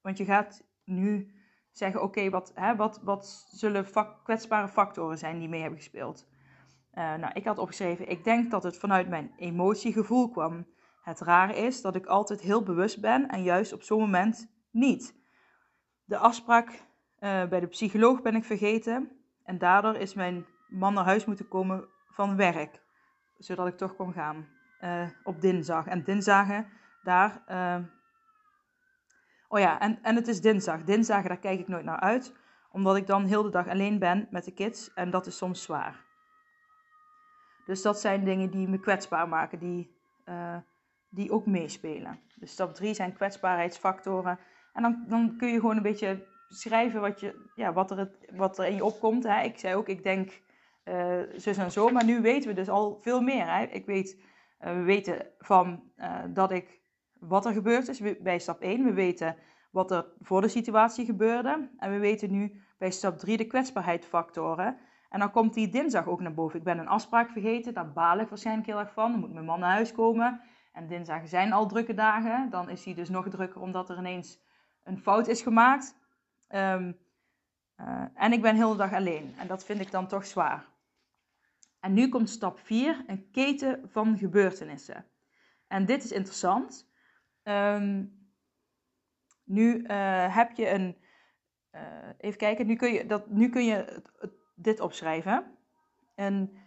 Want 0.00 0.18
je 0.18 0.24
gaat 0.24 0.64
nu 0.84 1.34
zeggen, 1.70 2.02
oké, 2.02 2.30
wat, 2.30 2.52
wat, 2.76 3.00
wat 3.02 3.46
zullen 3.50 3.86
kwetsbare 4.22 4.68
factoren 4.68 5.18
zijn 5.18 5.38
die 5.38 5.48
mee 5.48 5.60
hebben 5.60 5.78
gespeeld? 5.78 6.28
Uh, 6.94 7.14
nou, 7.14 7.32
ik 7.34 7.44
had 7.44 7.58
opgeschreven, 7.58 8.08
ik 8.08 8.24
denk 8.24 8.50
dat 8.50 8.62
het 8.62 8.78
vanuit 8.78 9.08
mijn 9.08 9.32
emotiegevoel 9.36 10.30
kwam. 10.30 10.66
Het 11.02 11.20
rare 11.20 11.54
is 11.54 11.80
dat 11.82 11.96
ik 11.96 12.06
altijd 12.06 12.40
heel 12.40 12.62
bewust 12.62 13.00
ben 13.00 13.28
en 13.28 13.42
juist 13.42 13.72
op 13.72 13.82
zo'n 13.82 14.00
moment 14.00 14.50
niet. 14.70 15.14
De 16.04 16.16
afspraak 16.16 16.68
uh, 16.68 16.78
bij 17.48 17.60
de 17.60 17.66
psycholoog 17.66 18.22
ben 18.22 18.34
ik 18.34 18.44
vergeten 18.44 19.10
en 19.42 19.58
daardoor 19.58 19.96
is 19.96 20.14
mijn 20.14 20.46
man 20.70 20.94
naar 20.94 21.04
huis 21.04 21.24
moeten 21.24 21.48
komen 21.48 21.88
van 22.06 22.36
werk, 22.36 22.82
zodat 23.38 23.66
ik 23.66 23.76
toch 23.76 23.96
kon 23.96 24.12
gaan 24.12 24.48
uh, 24.80 25.08
op 25.24 25.40
dinsdag. 25.40 25.86
En 25.86 26.04
dinsdagen 26.04 26.66
daar. 27.02 27.42
Uh... 27.48 27.76
Oh 29.48 29.58
ja, 29.58 29.80
en, 29.80 29.98
en 30.02 30.16
het 30.16 30.28
is 30.28 30.40
dinsdag. 30.40 30.84
Dinsdagen, 30.84 31.28
daar 31.28 31.38
kijk 31.38 31.60
ik 31.60 31.68
nooit 31.68 31.84
naar 31.84 32.00
uit. 32.00 32.34
Omdat 32.72 32.96
ik 32.96 33.06
dan 33.06 33.24
heel 33.24 33.42
de 33.42 33.50
dag 33.50 33.68
alleen 33.68 33.98
ben 33.98 34.28
met 34.30 34.44
de 34.44 34.52
kids. 34.52 34.92
En 34.94 35.10
dat 35.10 35.26
is 35.26 35.36
soms 35.36 35.62
zwaar. 35.62 36.04
Dus 37.64 37.82
dat 37.82 38.00
zijn 38.00 38.24
dingen 38.24 38.50
die 38.50 38.68
me 38.68 38.80
kwetsbaar 38.80 39.28
maken. 39.28 39.58
Die, 39.58 39.96
uh, 40.24 40.56
die 41.08 41.30
ook 41.30 41.46
meespelen. 41.46 42.20
Dus 42.34 42.52
stap 42.52 42.74
3 42.74 42.94
zijn 42.94 43.12
kwetsbaarheidsfactoren. 43.12 44.38
En 44.72 44.82
dan, 44.82 45.04
dan 45.08 45.36
kun 45.36 45.48
je 45.48 45.60
gewoon 45.60 45.76
een 45.76 45.82
beetje 45.82 46.26
schrijven 46.48 47.00
wat, 47.00 47.20
je, 47.20 47.50
ja, 47.54 47.72
wat, 47.72 47.90
er, 47.90 48.10
wat 48.34 48.58
er 48.58 48.66
in 48.66 48.74
je 48.74 48.84
opkomt. 48.84 49.24
Hè. 49.24 49.42
Ik 49.42 49.58
zei 49.58 49.74
ook, 49.74 49.88
ik 49.88 50.02
denk 50.02 50.40
uh, 50.84 51.20
zus 51.36 51.56
en 51.56 51.72
zo. 51.72 51.88
Maar 51.88 52.04
nu 52.04 52.20
weten 52.20 52.48
we 52.48 52.54
dus 52.54 52.68
al 52.68 52.98
veel 53.00 53.20
meer. 53.20 53.52
Hè. 53.52 53.62
Ik 53.62 53.86
weet, 53.86 54.20
uh, 54.60 54.72
we 54.72 54.82
weten 54.82 55.26
van 55.38 55.82
uh, 55.96 56.18
dat 56.28 56.50
ik, 56.50 56.80
wat 57.18 57.46
er 57.46 57.52
gebeurd 57.52 57.88
is 57.88 58.18
bij 58.20 58.38
stap 58.38 58.60
1. 58.60 58.84
We 58.84 58.92
weten 58.92 59.36
wat 59.70 59.90
er 59.90 60.06
voor 60.20 60.40
de 60.40 60.48
situatie 60.48 61.04
gebeurde. 61.04 61.70
En 61.78 61.90
we 61.90 61.98
weten 61.98 62.30
nu 62.30 62.62
bij 62.78 62.90
stap 62.90 63.18
3 63.18 63.36
de 63.36 63.46
kwetsbaarheidsfactoren. 63.46 64.78
En 65.08 65.18
dan 65.18 65.30
komt 65.30 65.54
die 65.54 65.68
dinsdag 65.68 66.06
ook 66.06 66.20
naar 66.20 66.34
boven. 66.34 66.58
Ik 66.58 66.64
ben 66.64 66.78
een 66.78 66.88
afspraak 66.88 67.30
vergeten, 67.30 67.74
daar 67.74 67.92
baal 67.92 68.18
ik 68.18 68.28
waarschijnlijk 68.28 68.66
heel 68.66 68.78
erg 68.78 68.92
van. 68.92 69.10
Dan 69.10 69.20
moet 69.20 69.32
mijn 69.32 69.44
man 69.44 69.60
naar 69.60 69.72
huis 69.72 69.92
komen. 69.92 70.40
En 70.72 70.86
dinsdag 70.86 71.28
zijn 71.28 71.52
al 71.52 71.66
drukke 71.66 71.94
dagen. 71.94 72.50
Dan 72.50 72.68
is 72.68 72.84
hij 72.84 72.94
dus 72.94 73.08
nog 73.08 73.28
drukker 73.28 73.60
omdat 73.60 73.90
er 73.90 73.98
ineens 73.98 74.40
een 74.84 74.98
fout 74.98 75.28
is 75.28 75.42
gemaakt. 75.42 75.98
Uh, 76.50 76.88
en 78.14 78.32
ik 78.32 78.42
ben 78.42 78.54
heel 78.56 78.70
de 78.70 78.76
dag 78.76 78.92
alleen. 78.92 79.34
En 79.38 79.46
dat 79.46 79.64
vind 79.64 79.80
ik 79.80 79.90
dan 79.90 80.06
toch 80.06 80.26
zwaar. 80.26 80.69
En 81.80 81.92
nu 81.92 82.08
komt 82.08 82.30
stap 82.30 82.58
4, 82.58 83.04
een 83.06 83.30
keten 83.30 83.88
van 83.90 84.18
gebeurtenissen. 84.18 85.06
En 85.66 85.86
dit 85.86 86.04
is 86.04 86.12
interessant. 86.12 86.90
Um, 87.42 88.18
nu 89.44 89.84
uh, 89.86 90.36
heb 90.36 90.52
je 90.52 90.68
een. 90.68 90.96
Uh, 91.72 91.80
even 92.18 92.38
kijken, 92.38 92.66
nu 92.66 92.76
kun 92.76 92.92
je, 92.92 93.06
dat, 93.06 93.30
nu 93.30 93.48
kun 93.48 93.64
je 93.64 94.02
dit 94.54 94.80
opschrijven. 94.80 95.58
En 96.14 96.58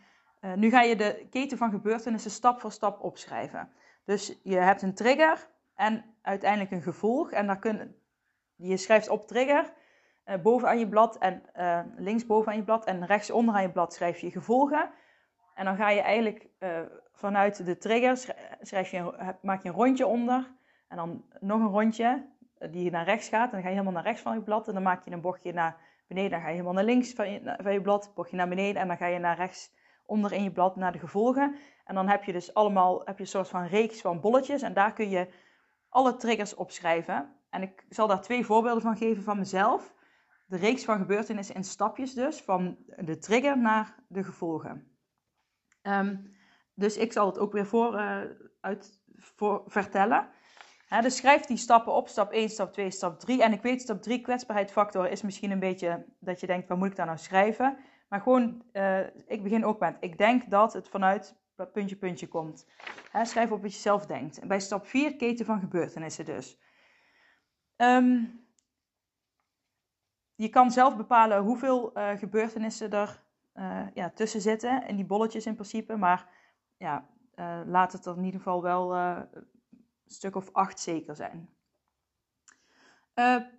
nu 0.55 0.69
ga 0.69 0.81
je 0.81 0.95
de 0.95 1.27
keten 1.29 1.57
van 1.57 1.69
gebeurtenissen 1.69 2.31
stap 2.31 2.59
voor 2.59 2.71
stap 2.71 3.01
opschrijven. 3.01 3.71
Dus 4.05 4.39
je 4.43 4.55
hebt 4.55 4.81
een 4.81 4.93
trigger 4.93 5.47
en 5.75 6.05
uiteindelijk 6.21 6.71
een 6.71 6.81
gevolg. 6.81 7.31
En 7.31 7.47
daar 7.47 7.59
kun, 7.59 7.95
je 8.55 8.77
schrijft 8.77 9.09
op 9.09 9.27
trigger 9.27 9.73
uh, 10.25 10.35
bovenaan 10.41 10.79
je 10.79 10.89
blad 10.89 11.17
en 11.17 11.43
links 11.95 12.25
bovenaan 12.25 12.57
je 12.57 12.63
blad 12.63 12.85
en 12.85 13.05
rechts 13.05 13.31
onderaan 13.31 13.61
je 13.61 13.71
blad 13.71 13.93
schrijf 13.93 14.19
je 14.19 14.31
gevolgen. 14.31 14.91
En 15.55 15.65
dan 15.65 15.75
ga 15.75 15.89
je 15.89 16.01
eigenlijk 16.01 16.47
uh, 16.59 16.79
vanuit 17.11 17.65
de 17.65 17.77
trigger 17.77 18.35
schrijf 18.61 18.91
je, 18.91 19.35
maak 19.41 19.63
je 19.63 19.69
een 19.69 19.75
rondje 19.75 20.07
onder 20.07 20.51
en 20.87 20.97
dan 20.97 21.25
nog 21.39 21.59
een 21.59 21.67
rondje 21.67 22.25
die 22.71 22.91
naar 22.91 23.05
rechts 23.05 23.29
gaat. 23.29 23.45
En 23.45 23.51
dan 23.51 23.61
ga 23.61 23.67
je 23.67 23.73
helemaal 23.73 23.93
naar 23.93 24.03
rechts 24.03 24.21
van 24.21 24.33
je 24.33 24.41
blad 24.41 24.67
en 24.67 24.73
dan 24.73 24.83
maak 24.83 25.03
je 25.03 25.11
een 25.11 25.21
bochtje 25.21 25.53
naar 25.53 25.77
beneden. 26.07 26.31
Dan 26.31 26.39
ga 26.39 26.45
je 26.47 26.51
helemaal 26.51 26.73
naar 26.73 26.83
links 26.83 27.13
van 27.13 27.31
je, 27.31 27.55
van 27.61 27.73
je 27.73 27.81
blad, 27.81 28.11
bochtje 28.15 28.35
naar 28.35 28.47
beneden 28.47 28.81
en 28.81 28.87
dan 28.87 28.97
ga 28.97 29.05
je 29.05 29.19
naar 29.19 29.37
rechts 29.37 29.71
onder 30.05 30.31
in 30.33 30.43
je 30.43 30.51
blad 30.51 30.75
naar 30.75 30.91
de 30.91 30.99
gevolgen. 30.99 31.55
En 31.85 31.95
dan 31.95 32.07
heb 32.07 32.23
je 32.23 32.31
dus 32.31 32.53
allemaal 32.53 33.01
heb 33.05 33.17
je 33.17 33.23
een 33.23 33.29
soort 33.29 33.49
van 33.49 33.65
reeks 33.65 34.01
van 34.01 34.21
bolletjes 34.21 34.61
en 34.61 34.73
daar 34.73 34.93
kun 34.93 35.09
je 35.09 35.27
alle 35.89 36.15
triggers 36.15 36.55
opschrijven. 36.55 37.35
En 37.49 37.61
ik 37.61 37.85
zal 37.89 38.07
daar 38.07 38.21
twee 38.21 38.45
voorbeelden 38.45 38.81
van 38.81 38.97
geven 38.97 39.23
van 39.23 39.37
mezelf. 39.37 39.93
De 40.45 40.57
reeks 40.57 40.85
van 40.85 40.97
gebeurtenissen 40.97 41.55
in 41.55 41.63
stapjes 41.63 42.13
dus, 42.13 42.41
van 42.41 42.77
de 42.97 43.17
trigger 43.17 43.57
naar 43.57 43.95
de 44.07 44.23
gevolgen. 44.23 44.92
Um, 45.83 46.35
dus 46.73 46.97
ik 46.97 47.11
zal 47.11 47.25
het 47.25 47.37
ook 47.37 47.51
weer 47.51 47.65
voor, 47.65 47.93
uh, 47.93 48.21
uit, 48.61 49.01
voor 49.15 49.63
vertellen. 49.65 50.27
Dus 51.01 51.15
schrijf 51.15 51.45
die 51.45 51.57
stappen 51.57 51.93
op, 51.93 52.07
stap 52.07 52.31
1, 52.31 52.49
stap 52.49 52.73
2, 52.73 52.91
stap 52.91 53.19
3. 53.19 53.43
En 53.43 53.53
ik 53.53 53.61
weet, 53.61 53.81
stap 53.81 54.01
3, 54.01 54.21
kwetsbaarheidsfactor, 54.21 55.09
is 55.09 55.21
misschien 55.21 55.51
een 55.51 55.59
beetje 55.59 56.05
dat 56.19 56.39
je 56.39 56.47
denkt, 56.47 56.67
wat 56.67 56.77
moet 56.77 56.87
ik 56.87 56.95
daar 56.95 57.05
nou 57.05 57.17
schrijven? 57.17 57.77
Maar 58.09 58.21
gewoon, 58.21 58.63
uh, 58.73 58.99
ik 59.27 59.43
begin 59.43 59.65
ook 59.65 59.79
met, 59.79 59.97
ik 59.99 60.17
denk 60.17 60.49
dat 60.49 60.73
het 60.73 60.89
vanuit 60.89 61.35
puntje, 61.73 61.95
puntje 61.95 62.27
komt. 62.27 62.67
Schrijf 63.23 63.51
op 63.51 63.61
wat 63.61 63.73
je 63.73 63.79
zelf 63.79 64.05
denkt. 64.05 64.39
En 64.39 64.47
bij 64.47 64.59
stap 64.59 64.87
4, 64.87 65.15
keten 65.15 65.45
van 65.45 65.59
gebeurtenissen 65.59 66.25
dus. 66.25 66.59
Um, 67.77 68.41
je 70.35 70.49
kan 70.49 70.71
zelf 70.71 70.97
bepalen 70.97 71.41
hoeveel 71.41 71.97
uh, 71.97 72.09
gebeurtenissen 72.17 72.91
er 72.91 73.22
uh, 73.55 73.87
ja, 73.93 74.09
tussen 74.09 74.41
zitten, 74.41 74.87
in 74.87 74.95
die 74.95 75.05
bolletjes 75.05 75.45
in 75.45 75.53
principe. 75.53 75.95
Maar 75.95 76.29
ja, 76.77 77.09
uh, 77.35 77.61
laat 77.65 77.91
het 77.93 78.05
er 78.05 78.17
in 78.17 78.23
ieder 78.23 78.39
geval 78.39 78.61
wel 78.61 78.95
een 78.95 79.45
stuk 80.05 80.35
of 80.35 80.51
acht 80.51 80.79
zeker 80.79 81.15
zijn. 81.15 81.49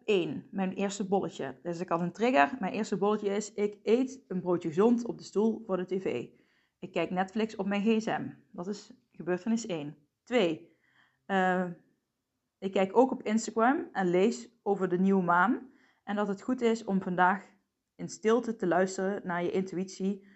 1. 0.04 0.48
Mijn 0.50 0.72
eerste 0.72 1.08
bolletje. 1.08 1.58
Dus 1.62 1.80
ik 1.80 1.88
had 1.88 2.00
een 2.00 2.12
trigger. 2.12 2.56
Mijn 2.58 2.72
eerste 2.72 2.96
bolletje 2.96 3.28
is: 3.28 3.52
ik 3.52 3.78
eet 3.82 4.24
een 4.28 4.40
broodje 4.40 4.68
gezond 4.68 5.06
op 5.06 5.18
de 5.18 5.24
stoel 5.24 5.62
voor 5.66 5.76
de 5.76 5.86
tv. 5.86 6.26
Ik 6.78 6.92
kijk 6.92 7.10
Netflix 7.10 7.56
op 7.56 7.66
mijn 7.66 7.82
gsm. 7.82 8.28
Dat 8.50 8.66
is 8.66 8.92
gebeurtenis 9.12 9.66
1. 9.66 9.96
2. 10.24 10.72
Ik 12.58 12.72
kijk 12.72 12.96
ook 12.96 13.10
op 13.10 13.22
Instagram 13.22 13.88
en 13.92 14.10
lees 14.10 14.48
over 14.62 14.88
de 14.88 14.98
nieuwe 14.98 15.22
maan. 15.22 15.70
En 16.04 16.16
dat 16.16 16.28
het 16.28 16.42
goed 16.42 16.60
is 16.60 16.84
om 16.84 17.02
vandaag 17.02 17.53
in 17.96 18.08
stilte 18.08 18.56
te 18.56 18.66
luisteren 18.66 19.26
naar 19.26 19.42
je 19.42 19.50
intuïtie 19.50 20.26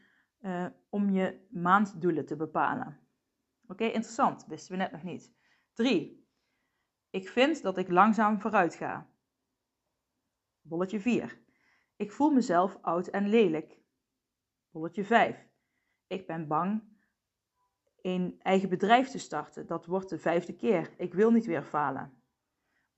uh, 0.41 0.67
om 0.89 1.11
je 1.11 1.47
maanddoelen 1.51 2.27
te 2.27 2.37
bepalen. 2.37 3.01
Oké, 3.67 3.85
interessant. 3.85 4.47
Wisten 4.47 4.73
we 4.73 4.79
net 4.79 4.93
nog 4.93 5.03
niet. 5.03 5.33
3. 5.73 6.29
Ik 7.11 7.29
vind 7.29 7.63
dat 7.63 7.79
ik 7.79 7.89
langzaam 7.89 8.41
vooruit 8.41 8.75
ga. 8.75 9.11
Bolletje 10.61 11.01
4. 11.01 11.41
Ik 11.97 12.13
voel 12.13 12.31
mezelf 12.31 12.79
oud 12.83 13.07
en 13.07 13.29
lelijk. 13.29 13.81
Bolletje 14.71 15.05
5. 15.05 15.49
Ik 16.07 16.27
ben 16.27 16.47
bang 16.47 16.83
een 18.03 18.41
eigen 18.43 18.69
bedrijf 18.69 19.09
te 19.09 19.19
starten. 19.19 19.67
Dat 19.67 19.87
wordt 19.87 20.09
de 20.09 20.19
vijfde 20.19 20.57
keer. 20.57 20.95
Ik 20.97 21.15
wil 21.15 21.31
niet 21.31 21.47
weer 21.47 21.63
falen. 21.63 22.23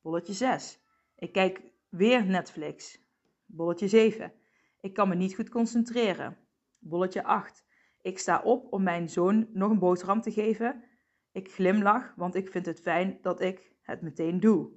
Bolletje 0.00 0.33
6. 0.33 0.81
Ik 1.17 1.33
kijk 1.33 1.62
weer 1.88 2.26
Netflix. 2.26 3.05
Bolletje 3.45 3.88
7. 3.88 4.39
Ik 4.80 4.94
kan 4.94 5.08
me 5.08 5.14
niet 5.14 5.34
goed 5.34 5.49
concentreren. 5.49 6.38
Bolletje 6.78 7.25
8. 7.25 7.64
Ik 8.00 8.18
sta 8.18 8.40
op 8.42 8.72
om 8.72 8.82
mijn 8.82 9.08
zoon 9.08 9.49
nog 9.52 9.70
een 9.70 9.78
boterham 9.78 10.20
te 10.20 10.32
geven. 10.32 10.84
Ik 11.32 11.52
glimlach, 11.52 12.14
want 12.16 12.34
ik 12.34 12.50
vind 12.50 12.66
het 12.66 12.80
fijn 12.80 13.18
dat 13.22 13.40
ik 13.40 13.76
het 13.82 14.02
meteen 14.02 14.40
doe. 14.40 14.70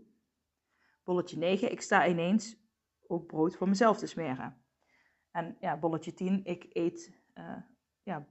Bolletje 1.03 1.37
9. 1.37 1.71
Ik 1.71 1.81
sta 1.81 2.07
ineens 2.07 2.57
ook 3.07 3.27
brood 3.27 3.55
voor 3.55 3.69
mezelf 3.69 3.97
te 3.97 4.07
smeren. 4.07 4.63
En 5.31 5.57
ja, 5.59 5.77
bolletje 5.77 6.13
10. 6.13 6.45
Ik 6.45 6.65
eet 6.69 7.21
uh, 7.35 7.57
ja, 8.03 8.27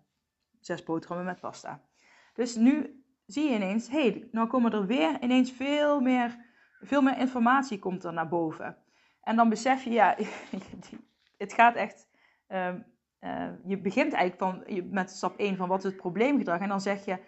zes 0.61 0.83
boterhammen 0.83 1.27
met 1.27 1.41
pasta. 1.41 1.89
Dus 2.35 2.57
nu 2.57 3.05
zie 3.27 3.49
je 3.49 3.55
ineens, 3.55 3.89
hé, 3.89 4.11
hey, 4.11 4.29
nou 4.31 4.49
komen 4.49 4.73
er 4.73 4.87
weer 4.87 5.23
ineens 5.23 5.53
veel 5.53 6.01
meer 6.01 6.51
veel 6.83 7.03
meer 7.03 7.19
informatie 7.19 7.79
komt 7.79 8.05
er 8.05 8.13
naar 8.13 8.29
boven. 8.29 8.77
En 9.23 9.37
dan 9.37 9.49
besef 9.49 9.85
je, 9.85 9.91
ja, 9.91 10.17
het 11.43 11.53
gaat 11.53 11.75
echt. 11.75 12.09
Uh, 12.49 12.75
uh, 13.21 13.49
je 13.65 13.79
begint 13.79 14.13
eigenlijk 14.13 14.39
van, 14.39 14.85
met 14.91 15.11
stap 15.11 15.39
1 15.39 15.57
van 15.57 15.69
wat 15.69 15.79
is 15.79 15.85
het 15.85 15.97
probleemgedrag. 15.97 16.61
En 16.61 16.69
dan 16.69 16.81
zeg 16.81 17.05
je, 17.05 17.19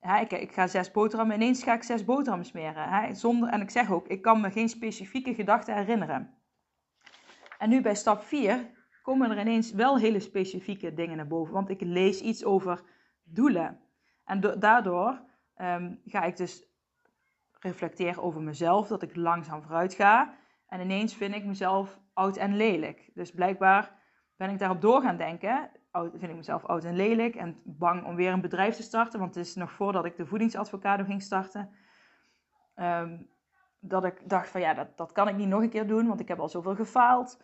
ja, 0.00 0.18
ik, 0.18 0.32
ik, 0.32 0.52
ga 0.52 0.66
zes 0.66 0.90
boterhammen, 0.90 1.36
ineens 1.36 1.62
ga 1.62 1.74
ik 1.74 1.82
zes 1.82 2.04
boterhammen 2.04 2.46
smeren. 2.46 2.88
Hè, 2.88 3.14
zonder, 3.14 3.48
en 3.48 3.60
ik 3.60 3.70
zeg 3.70 3.90
ook, 3.90 4.08
ik 4.08 4.22
kan 4.22 4.40
me 4.40 4.50
geen 4.50 4.68
specifieke 4.68 5.34
gedachten 5.34 5.76
herinneren. 5.76 6.34
En 7.58 7.68
nu 7.68 7.80
bij 7.80 7.94
stap 7.94 8.22
4 8.22 8.70
komen 9.02 9.30
er 9.30 9.40
ineens 9.40 9.72
wel 9.72 9.98
hele 9.98 10.20
specifieke 10.20 10.94
dingen 10.94 11.16
naar 11.16 11.26
boven. 11.26 11.54
Want 11.54 11.70
ik 11.70 11.80
lees 11.80 12.20
iets 12.20 12.44
over 12.44 12.82
doelen. 13.22 13.80
En 14.24 14.40
daardoor 14.58 15.20
um, 15.56 16.00
ga 16.04 16.22
ik 16.22 16.36
dus 16.36 16.66
reflecteer 17.58 18.22
over 18.22 18.42
mezelf, 18.42 18.88
dat 18.88 19.02
ik 19.02 19.16
langzaam 19.16 19.62
vooruit 19.62 19.94
ga. 19.94 20.34
En 20.66 20.80
ineens 20.80 21.14
vind 21.14 21.34
ik 21.34 21.44
mezelf 21.44 22.00
oud 22.12 22.36
en 22.36 22.56
lelijk. 22.56 23.10
Dus 23.14 23.30
blijkbaar 23.30 24.00
ben 24.36 24.50
ik 24.50 24.58
daarop 24.58 24.80
door 24.80 25.02
gaan 25.02 25.16
denken. 25.16 25.70
Oud, 25.90 26.10
vind 26.10 26.30
ik 26.30 26.36
mezelf 26.36 26.64
oud 26.64 26.84
en 26.84 26.96
lelijk 26.96 27.34
en 27.34 27.60
bang 27.64 28.04
om 28.04 28.16
weer 28.16 28.32
een 28.32 28.40
bedrijf 28.40 28.76
te 28.76 28.82
starten. 28.82 29.20
Want 29.20 29.34
het 29.34 29.46
is 29.46 29.54
nog 29.54 29.72
voordat 29.72 30.04
ik 30.04 30.16
de 30.16 30.26
voedingsadvocado 30.26 31.04
ging 31.04 31.22
starten. 31.22 31.70
Um, 32.76 33.30
dat 33.84 34.04
ik 34.04 34.28
dacht 34.28 34.48
van 34.48 34.60
ja, 34.60 34.74
dat, 34.74 34.96
dat 34.96 35.12
kan 35.12 35.28
ik 35.28 35.36
niet 35.36 35.48
nog 35.48 35.62
een 35.62 35.70
keer 35.70 35.86
doen, 35.86 36.06
want 36.06 36.20
ik 36.20 36.28
heb 36.28 36.38
al 36.38 36.48
zoveel 36.48 36.74
gefaald. 36.74 37.42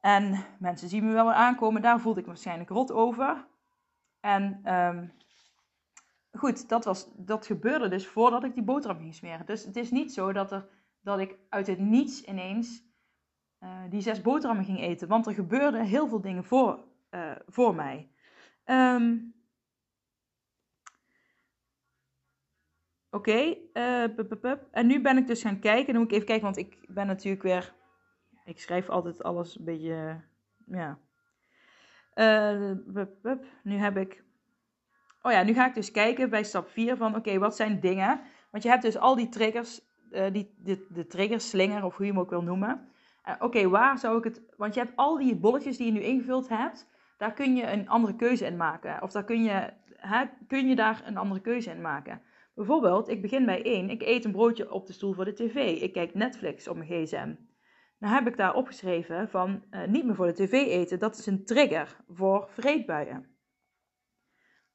En 0.00 0.44
mensen 0.58 0.88
zien 0.88 1.06
me 1.06 1.12
wel 1.12 1.24
weer 1.24 1.34
aankomen, 1.34 1.82
daar 1.82 2.00
voelde 2.00 2.20
ik 2.20 2.26
me 2.26 2.32
waarschijnlijk 2.32 2.70
rot 2.70 2.92
over. 2.92 3.46
En 4.20 4.74
um, 4.74 5.12
goed, 6.32 6.68
dat, 6.68 6.84
was, 6.84 7.10
dat 7.16 7.46
gebeurde 7.46 7.88
dus 7.88 8.06
voordat 8.06 8.44
ik 8.44 8.54
die 8.54 8.62
boterham 8.62 8.98
ging 8.98 9.14
smeren. 9.14 9.46
Dus 9.46 9.64
het 9.64 9.76
is 9.76 9.90
niet 9.90 10.12
zo 10.12 10.32
dat, 10.32 10.52
er, 10.52 10.68
dat 11.00 11.18
ik 11.18 11.38
uit 11.48 11.66
het 11.66 11.78
niets 11.78 12.24
ineens 12.24 12.82
uh, 13.64 13.70
die 13.90 14.00
zes 14.00 14.20
boterhammen 14.20 14.64
ging 14.64 14.80
eten. 14.80 15.08
Want 15.08 15.26
er 15.26 15.34
gebeurden 15.34 15.84
heel 15.84 16.08
veel 16.08 16.20
dingen 16.20 16.44
voor, 16.44 16.84
uh, 17.10 17.32
voor 17.46 17.74
mij. 17.74 18.08
Um, 18.64 19.34
Oké, 23.10 23.58
okay, 23.72 24.60
en 24.70 24.86
nu 24.86 25.00
ben 25.00 25.16
ik 25.16 25.26
dus 25.26 25.42
gaan 25.42 25.58
kijken. 25.58 25.92
Dan 25.92 26.02
moet 26.02 26.10
ik 26.10 26.14
even 26.14 26.26
kijken, 26.26 26.44
want 26.44 26.56
ik 26.56 26.84
ben 26.88 27.06
natuurlijk 27.06 27.42
weer. 27.42 27.74
Ik 28.44 28.60
schrijf 28.60 28.88
altijd 28.88 29.22
alles 29.22 29.58
een 29.58 29.64
beetje. 29.64 30.20
Ja. 30.66 30.98
Nu 33.62 33.76
heb 33.76 33.96
ik. 33.96 34.22
Oh 35.22 35.32
ja, 35.32 35.42
nu 35.42 35.54
ga 35.54 35.66
ik 35.66 35.74
dus 35.74 35.90
kijken 35.90 36.30
bij 36.30 36.44
stap 36.44 36.68
4 36.68 36.96
van 36.96 37.16
oké, 37.16 37.38
wat 37.38 37.56
zijn 37.56 37.80
dingen? 37.80 38.20
Want 38.50 38.62
je 38.62 38.68
hebt 38.68 38.82
dus 38.82 38.96
al 38.96 39.14
die 39.14 39.28
triggers, 39.28 39.80
die, 40.32 40.54
de, 40.56 40.86
de 40.88 41.06
triggerslinger 41.06 41.84
of 41.84 41.96
hoe 41.96 42.06
je 42.06 42.12
hem 42.12 42.20
ook 42.20 42.30
wil 42.30 42.42
noemen. 42.42 42.88
Uh, 43.28 43.34
oké, 43.38 43.68
waar 43.68 43.98
zou 43.98 44.18
ik 44.18 44.24
het. 44.24 44.42
Want 44.56 44.74
je 44.74 44.80
hebt 44.80 44.96
al 44.96 45.18
die 45.18 45.36
bolletjes 45.36 45.76
die 45.76 45.86
je 45.86 45.92
nu 45.92 46.00
ingevuld 46.00 46.48
hebt, 46.48 46.88
daar 47.18 47.32
kun 47.32 47.56
je 47.56 47.70
een 47.70 47.88
andere 47.88 48.16
keuze 48.16 48.46
in 48.46 48.56
maken. 48.56 49.02
Of 49.02 49.12
daar 49.12 49.24
kun 49.24 49.42
je, 49.42 49.72
hè, 49.96 50.24
kun 50.46 50.68
je 50.68 50.76
daar 50.76 51.02
een 51.04 51.16
andere 51.16 51.40
keuze 51.40 51.70
in 51.70 51.80
maken. 51.80 52.22
Bijvoorbeeld, 52.54 53.08
ik 53.08 53.22
begin 53.22 53.44
bij 53.44 53.62
1. 53.62 53.90
Ik 53.90 54.02
eet 54.02 54.24
een 54.24 54.32
broodje 54.32 54.72
op 54.72 54.86
de 54.86 54.92
stoel 54.92 55.12
voor 55.12 55.24
de 55.24 55.32
tv. 55.32 55.80
Ik 55.80 55.92
kijk 55.92 56.14
Netflix 56.14 56.68
op 56.68 56.76
mijn 56.76 56.88
gsm. 56.88 57.34
Nou 57.98 58.14
heb 58.14 58.26
ik 58.26 58.36
daar 58.36 58.54
opgeschreven 58.54 59.28
van 59.28 59.64
uh, 59.70 59.86
niet 59.86 60.04
meer 60.04 60.14
voor 60.14 60.26
de 60.26 60.32
tv 60.32 60.52
eten. 60.52 60.98
Dat 60.98 61.18
is 61.18 61.26
een 61.26 61.44
trigger 61.44 61.96
voor 62.08 62.48
vreedbuien. 62.50 63.34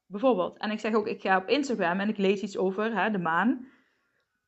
Bijvoorbeeld. 0.06 0.58
En 0.58 0.70
ik 0.70 0.78
zeg 0.78 0.94
ook, 0.94 1.06
ik 1.06 1.22
ga 1.22 1.36
op 1.36 1.48
Instagram 1.48 2.00
en 2.00 2.08
ik 2.08 2.16
lees 2.16 2.42
iets 2.42 2.58
over 2.58 2.96
hè, 2.96 3.10
de 3.10 3.18
maan. 3.18 3.66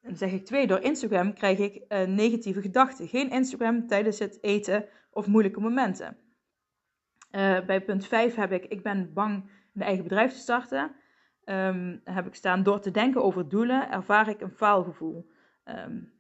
En 0.03 0.17
zeg 0.17 0.33
ik 0.33 0.45
twee, 0.45 0.67
door 0.67 0.81
Instagram 0.81 1.35
krijg 1.35 1.59
ik 1.59 1.85
uh, 1.89 2.03
negatieve 2.03 2.61
gedachten. 2.61 3.09
Geen 3.09 3.31
Instagram 3.31 3.87
tijdens 3.87 4.19
het 4.19 4.39
eten 4.43 4.89
of 5.11 5.27
moeilijke 5.27 5.61
momenten. 5.61 6.17
Uh, 7.31 7.65
bij 7.67 7.85
punt 7.85 8.07
5 8.07 8.35
heb 8.35 8.53
ik, 8.53 8.65
ik 8.65 8.83
ben 8.83 9.13
bang 9.13 9.51
een 9.75 9.83
eigen 9.83 10.03
bedrijf 10.03 10.33
te 10.33 10.39
starten. 10.39 10.95
Um, 11.45 12.01
heb 12.05 12.27
ik 12.27 12.35
staan, 12.35 12.63
door 12.63 12.81
te 12.81 12.91
denken 12.91 13.23
over 13.23 13.49
doelen 13.49 13.91
ervaar 13.91 14.29
ik 14.29 14.41
een 14.41 14.51
faalgevoel. 14.51 15.31
Um, 15.65 16.13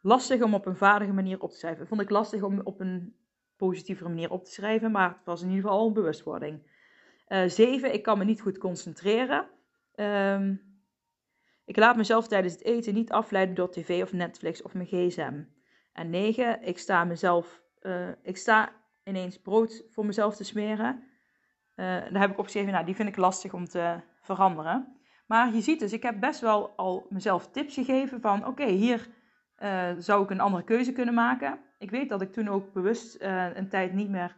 lastig 0.00 0.42
om 0.42 0.54
op 0.54 0.66
een 0.66 0.76
vaardige 0.76 1.12
manier 1.12 1.40
op 1.40 1.50
te 1.50 1.56
schrijven. 1.56 1.86
Vond 1.86 2.00
ik 2.00 2.10
lastig 2.10 2.42
om 2.42 2.60
op 2.60 2.80
een 2.80 3.16
positievere 3.56 4.08
manier 4.08 4.30
op 4.30 4.44
te 4.44 4.50
schrijven, 4.50 4.90
maar 4.90 5.08
het 5.08 5.24
was 5.24 5.42
in 5.42 5.48
ieder 5.48 5.64
geval 5.64 5.86
een 5.86 5.92
bewustwording. 5.92 6.72
Uh, 7.28 7.58
ik 7.94 8.02
kan 8.02 8.18
me 8.18 8.24
niet 8.24 8.40
goed 8.40 8.58
concentreren. 8.58 9.48
Um, 9.94 10.73
ik 11.64 11.76
laat 11.76 11.96
mezelf 11.96 12.28
tijdens 12.28 12.52
het 12.52 12.64
eten 12.64 12.94
niet 12.94 13.12
afleiden 13.12 13.54
door 13.54 13.70
tv 13.70 14.02
of 14.02 14.12
Netflix 14.12 14.62
of 14.62 14.74
mijn 14.74 14.86
gsm. 14.86 15.42
En 15.92 16.10
negen, 16.10 16.62
ik 16.62 16.78
sta 16.78 17.04
mezelf, 17.04 17.62
uh, 17.82 18.08
ik 18.22 18.36
sta 18.36 18.72
ineens 19.04 19.40
brood 19.40 19.84
voor 19.90 20.06
mezelf 20.06 20.36
te 20.36 20.44
smeren. 20.44 21.02
Uh, 21.76 21.86
daar 21.86 22.20
heb 22.20 22.30
ik 22.30 22.38
opgeschreven, 22.38 22.72
nou 22.72 22.84
die 22.84 22.94
vind 22.94 23.08
ik 23.08 23.16
lastig 23.16 23.54
om 23.54 23.64
te 23.64 24.00
veranderen. 24.20 24.96
Maar 25.26 25.54
je 25.54 25.60
ziet 25.60 25.80
dus, 25.80 25.92
ik 25.92 26.02
heb 26.02 26.20
best 26.20 26.40
wel 26.40 26.70
al 26.76 27.06
mezelf 27.08 27.50
tips 27.50 27.74
gegeven 27.74 28.20
van 28.20 28.46
oké, 28.46 28.66
hier 28.66 29.08
uh, 29.58 29.90
zou 29.98 30.22
ik 30.22 30.30
een 30.30 30.40
andere 30.40 30.64
keuze 30.64 30.92
kunnen 30.92 31.14
maken. 31.14 31.58
Ik 31.78 31.90
weet 31.90 32.08
dat 32.08 32.22
ik 32.22 32.32
toen 32.32 32.48
ook 32.48 32.72
bewust 32.72 33.16
een 33.54 33.68
tijd 33.68 33.92
niet 33.92 34.08
meer. 34.08 34.36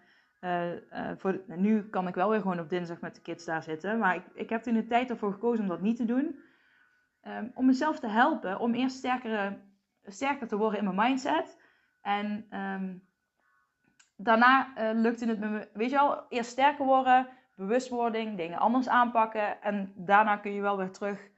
Voor, 1.16 1.40
nu 1.46 1.88
kan 1.88 2.08
ik 2.08 2.14
wel 2.14 2.30
weer 2.30 2.40
gewoon 2.40 2.60
op 2.60 2.68
dinsdag 2.68 3.00
met 3.00 3.14
de 3.14 3.20
kids 3.20 3.44
daar 3.44 3.62
zitten. 3.62 3.98
Maar 3.98 4.14
ik, 4.14 4.22
ik 4.34 4.50
heb 4.50 4.62
toen 4.62 4.74
een 4.74 4.88
tijd 4.88 5.10
ervoor 5.10 5.32
gekozen 5.32 5.62
om 5.62 5.68
dat 5.68 5.80
niet 5.80 5.96
te 5.96 6.04
doen. 6.04 6.38
Um, 7.26 7.50
om 7.54 7.66
mezelf 7.66 7.98
te 7.98 8.08
helpen 8.08 8.58
om 8.60 8.74
eerst 8.74 8.96
sterker, 8.96 10.48
te 10.48 10.56
worden 10.56 10.78
in 10.78 10.84
mijn 10.84 11.08
mindset. 11.08 11.58
En 12.00 12.46
um, 12.60 13.08
daarna 14.16 14.72
lukte 14.92 15.26
het 15.26 15.40
me, 15.40 15.68
weet 15.72 15.90
je 15.90 15.96
wel, 15.96 16.26
eerst 16.28 16.50
sterker 16.50 16.84
worden, 16.84 17.28
bewustwording, 17.54 18.36
dingen 18.36 18.58
anders 18.58 18.88
aanpakken. 18.88 19.62
En 19.62 19.92
daarna 19.96 20.36
kun 20.36 20.52
je 20.52 20.60
wel 20.60 20.76
weer 20.76 20.90
terug 20.90 21.30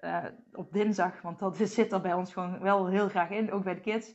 uh, 0.00 0.24
op 0.52 0.72
dinsdag, 0.72 1.22
want 1.22 1.38
dat 1.38 1.56
zit 1.56 1.92
er 1.92 2.00
bij 2.00 2.14
ons 2.14 2.32
gewoon 2.32 2.60
wel 2.60 2.86
heel 2.86 3.08
graag 3.08 3.30
in, 3.30 3.52
ook 3.52 3.64
bij 3.64 3.74
de 3.74 3.80
kids, 3.80 4.14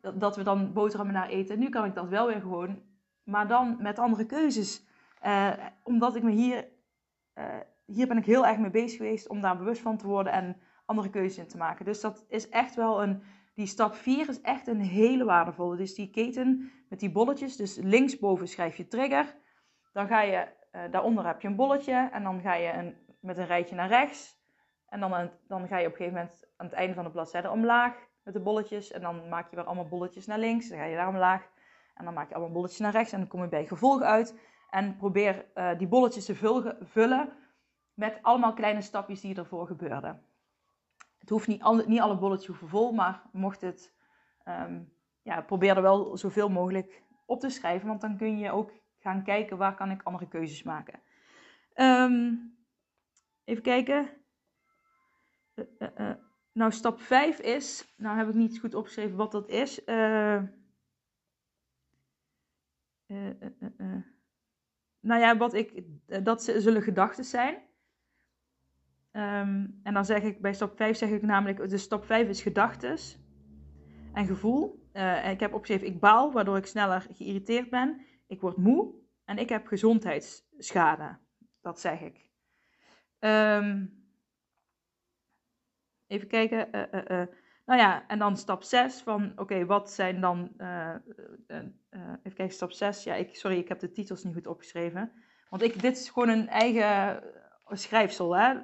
dat, 0.00 0.36
we 0.36 0.42
dan 0.42 0.72
boterhammen 0.72 1.14
naar 1.14 1.28
eten. 1.28 1.58
Nu 1.58 1.68
kan 1.68 1.84
ik 1.84 1.94
dat 1.94 2.08
wel 2.08 2.26
weer 2.26 2.40
gewoon, 2.40 2.82
maar 3.22 3.48
dan 3.48 3.76
met 3.78 3.98
andere 3.98 4.26
keuzes. 4.26 4.86
Uh, 5.22 5.52
omdat 5.82 6.16
ik 6.16 6.22
me 6.22 6.30
hier, 6.30 6.68
uh, 7.34 7.60
hier 7.86 8.06
ben 8.06 8.16
ik 8.16 8.24
heel 8.24 8.46
erg 8.46 8.58
mee 8.58 8.70
bezig 8.70 8.96
geweest 8.96 9.28
om 9.28 9.40
daar 9.40 9.56
bewust 9.56 9.82
van 9.82 9.96
te 9.96 10.06
worden 10.06 10.32
en 10.32 10.56
andere 10.84 11.10
keuzes 11.10 11.38
in 11.38 11.48
te 11.48 11.56
maken. 11.56 11.84
Dus 11.84 12.00
dat 12.00 12.24
is 12.28 12.48
echt 12.48 12.74
wel 12.74 13.02
een, 13.02 13.22
die 13.54 13.66
stap 13.66 13.94
4 13.94 14.28
is 14.28 14.40
echt 14.40 14.66
een 14.66 14.80
hele 14.80 15.24
waardevolle. 15.24 15.76
Dus 15.76 15.94
die 15.94 16.10
keten 16.10 16.72
met 16.88 17.00
die 17.00 17.12
bolletjes, 17.12 17.56
dus 17.56 17.76
linksboven 17.76 18.48
schrijf 18.48 18.76
je 18.76 18.86
trigger, 18.86 19.36
dan 19.92 20.06
ga 20.06 20.22
je, 20.22 20.48
daaronder 20.90 21.26
heb 21.26 21.40
je 21.40 21.48
een 21.48 21.56
bolletje 21.56 22.08
en 22.12 22.22
dan 22.22 22.40
ga 22.40 22.54
je 22.54 22.72
een, 22.72 22.96
met 23.20 23.38
een 23.38 23.46
rijtje 23.46 23.74
naar 23.74 23.88
rechts. 23.88 24.42
En 24.88 25.00
dan, 25.00 25.30
dan 25.48 25.68
ga 25.68 25.78
je 25.78 25.86
op 25.86 25.92
een 25.92 25.96
gegeven 25.96 26.18
moment 26.18 26.44
aan 26.56 26.66
het 26.66 26.74
einde 26.74 26.94
van 26.94 27.04
de 27.04 27.10
bladzijde 27.10 27.50
omlaag 27.50 27.94
met 28.22 28.34
de 28.34 28.40
bolletjes. 28.40 28.90
En 28.90 29.00
dan 29.00 29.28
maak 29.28 29.50
je 29.50 29.56
weer 29.56 29.64
allemaal 29.64 29.88
bolletjes 29.88 30.26
naar 30.26 30.38
links. 30.38 30.68
Dan 30.68 30.78
ga 30.78 30.84
je 30.84 30.96
daar 30.96 31.08
omlaag. 31.08 31.50
En 31.94 32.04
dan 32.04 32.14
maak 32.14 32.28
je 32.28 32.34
allemaal 32.34 32.52
bolletjes 32.52 32.80
naar 32.80 32.92
rechts. 32.92 33.12
En 33.12 33.18
dan 33.18 33.28
kom 33.28 33.42
je 33.42 33.48
bij 33.48 33.66
gevolg 33.66 34.02
uit. 34.02 34.38
En 34.70 34.96
probeer 34.96 35.46
uh, 35.54 35.78
die 35.78 35.88
bolletjes 35.88 36.24
te 36.24 36.34
vullen 36.80 37.32
met 37.94 38.18
allemaal 38.22 38.52
kleine 38.52 38.80
stapjes 38.80 39.20
die 39.20 39.34
ervoor 39.34 39.66
gebeurden. 39.66 40.22
Het 41.18 41.28
hoeft 41.28 41.46
niet, 41.46 41.86
niet 41.86 42.00
alle 42.00 42.18
bolletjes 42.18 42.56
vol, 42.62 42.92
maar 42.92 43.22
mocht 43.32 43.60
het, 43.60 43.94
um, 44.44 44.92
ja, 45.22 45.42
probeer 45.42 45.76
er 45.76 45.82
wel 45.82 46.16
zoveel 46.16 46.48
mogelijk 46.48 47.02
op 47.26 47.40
te 47.40 47.50
schrijven. 47.50 47.88
Want 47.88 48.00
dan 48.00 48.16
kun 48.16 48.38
je 48.38 48.50
ook 48.50 48.72
gaan 48.98 49.22
kijken 49.22 49.56
waar 49.56 49.74
kan 49.74 49.90
ik 49.90 50.02
andere 50.02 50.28
keuzes 50.28 50.62
maken. 50.62 51.00
Um, 51.74 52.56
even 53.44 53.62
kijken. 53.62 54.10
Uh, 55.54 55.88
uh, 55.98 56.14
nou, 56.52 56.72
stap 56.72 57.00
5 57.00 57.38
is, 57.38 57.94
nou 57.96 58.16
heb 58.16 58.28
ik 58.28 58.34
niet 58.34 58.58
goed 58.60 58.74
opgeschreven 58.74 59.16
wat 59.16 59.32
dat 59.32 59.48
is. 59.48 59.84
nou 65.00 65.20
ja, 65.20 65.36
wat 65.36 65.54
ik, 65.54 65.82
dat 66.22 66.42
zullen 66.42 66.82
gedachten 66.82 67.24
zijn. 67.24 67.62
Um, 69.16 69.80
en 69.82 69.94
dan 69.94 70.04
zeg 70.04 70.22
ik 70.22 70.40
bij 70.40 70.54
stap 70.54 70.76
5 70.76 70.96
zeg 70.96 71.10
ik 71.10 71.22
namelijk, 71.22 71.68
dus 71.68 71.82
stap 71.82 72.04
5 72.04 72.28
is 72.28 72.42
gedachtes 72.42 73.18
en 74.12 74.26
gevoel. 74.26 74.88
en 74.92 75.30
ik 75.30 75.40
heb 75.40 75.54
opgeschreven, 75.54 75.86
ik 75.86 76.00
baal, 76.00 76.32
waardoor 76.32 76.56
ik 76.56 76.66
sneller 76.66 77.06
geïrriteerd 77.12 77.70
ben. 77.70 78.00
Ik 78.26 78.40
word 78.40 78.56
moe 78.56 78.94
en 79.24 79.38
ik 79.38 79.48
heb 79.48 79.66
gezondheidsschade. 79.66 81.18
Dat 81.60 81.80
zeg 81.80 82.00
ik. 82.00 82.30
Um, 83.18 84.02
Even 86.06 86.28
kijken. 86.28 86.68
Uh, 86.74 87.18
uh. 87.18 87.26
Nou 87.66 87.80
ja, 87.80 88.06
en 88.06 88.18
dan 88.18 88.36
stap 88.36 88.62
6 88.62 89.00
van, 89.00 89.32
oké, 89.36 89.66
wat 89.66 89.90
zijn 89.90 90.20
dan, 90.20 90.52
even 92.22 92.34
kijken, 92.34 92.50
stap 92.50 92.72
6. 92.72 93.04
Ja, 93.04 93.14
ik, 93.14 93.36
sorry, 93.36 93.58
ik 93.58 93.68
heb 93.68 93.78
de 93.78 93.92
titels 93.92 94.24
niet 94.24 94.34
goed 94.34 94.46
opgeschreven. 94.46 95.12
Want 95.48 95.62
ik, 95.62 95.82
dit 95.82 95.96
is 95.96 96.08
gewoon 96.08 96.28
een 96.28 96.48
eigen 96.48 97.22
schrijfsel, 97.66 98.36
hè, 98.36 98.60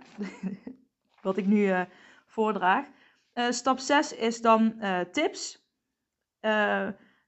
wat 1.22 1.36
ik 1.36 1.46
nu 1.46 1.86
voordraag. 2.26 2.86
stap 3.48 3.78
6 3.78 4.12
is 4.12 4.40
dan 4.40 4.82
tips. 5.12 5.68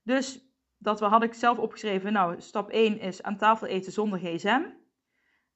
dus 0.03 0.47
dat 0.79 1.01
had 1.01 1.23
ik 1.23 1.35
zelf 1.35 1.59
opgeschreven, 1.59 2.13
nou, 2.13 2.41
stap 2.41 2.71
1 2.71 2.99
is 2.99 3.23
aan 3.23 3.37
tafel 3.37 3.67
eten 3.67 3.93
zonder 3.93 4.19
gsm. 4.19 4.63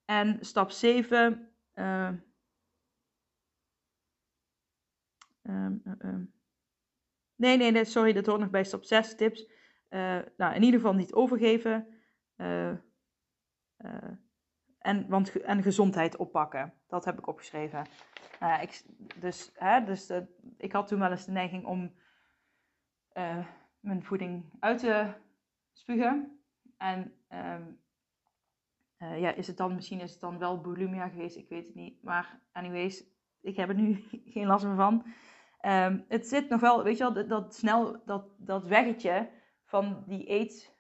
En 0.05 0.39
stap 0.41 0.71
7, 0.71 1.51
Um, 5.49 5.83
um. 6.05 6.35
Nee, 7.37 7.57
nee, 7.57 7.71
nee, 7.71 7.85
sorry, 7.85 8.13
dat 8.13 8.27
hoort 8.27 8.41
nog 8.41 8.51
bij 8.51 8.65
stap 8.65 8.85
6 8.85 9.15
tips. 9.17 9.47
Uh, 9.91 10.19
nou, 10.37 10.55
in 10.55 10.63
ieder 10.63 10.81
geval 10.81 10.95
niet 10.95 11.13
overgeven. 11.13 11.89
En, 14.87 15.09
want, 15.09 15.43
en 15.43 15.63
gezondheid 15.63 16.17
oppakken. 16.17 16.73
Dat 16.89 17.05
heb 17.05 17.19
ik 17.19 17.27
opgeschreven. 17.27 17.87
Nou 18.41 18.63
ik, 18.63 18.83
dus 19.21 19.51
hè, 19.55 19.85
dus 19.85 20.13
ik 20.57 20.73
had 20.73 20.89
toen 20.89 20.99
wel 20.99 21.11
eens 21.11 21.25
de 21.25 21.33
neiging 21.33 21.65
om 21.65 21.95
mijn 23.81 24.03
voeding 24.03 24.45
uit 24.61 24.79
te 24.79 25.13
spugen. 25.73 26.41
En 26.77 27.13
um, 27.29 27.81
ja, 28.99 29.35
is 29.35 29.47
het 29.47 29.57
dan, 29.57 29.75
misschien 29.75 30.01
is 30.01 30.11
het 30.11 30.21
dan 30.21 30.39
wel 30.39 30.61
bulimia 30.61 31.09
geweest, 31.09 31.37
ik 31.37 31.49
weet 31.49 31.67
het 31.67 31.75
niet. 31.75 32.03
Maar 32.03 32.41
anyways, 32.53 33.05
ik 33.41 33.57
heb 33.57 33.69
er 33.69 33.75
nu 33.75 34.05
geen 34.35 34.47
last 34.47 34.65
meer 34.65 34.77
van. 34.77 35.07
Um, 35.67 36.05
het 36.09 36.27
zit 36.27 36.49
nog 36.49 36.61
wel, 36.61 36.83
weet 36.83 36.97
je 36.97 37.13
wel, 37.13 37.27
dat, 37.29 37.55
snel, 37.55 38.05
dat, 38.05 38.35
dat 38.39 38.65
weggetje 38.65 39.31
van 39.65 40.05
die 40.07 40.27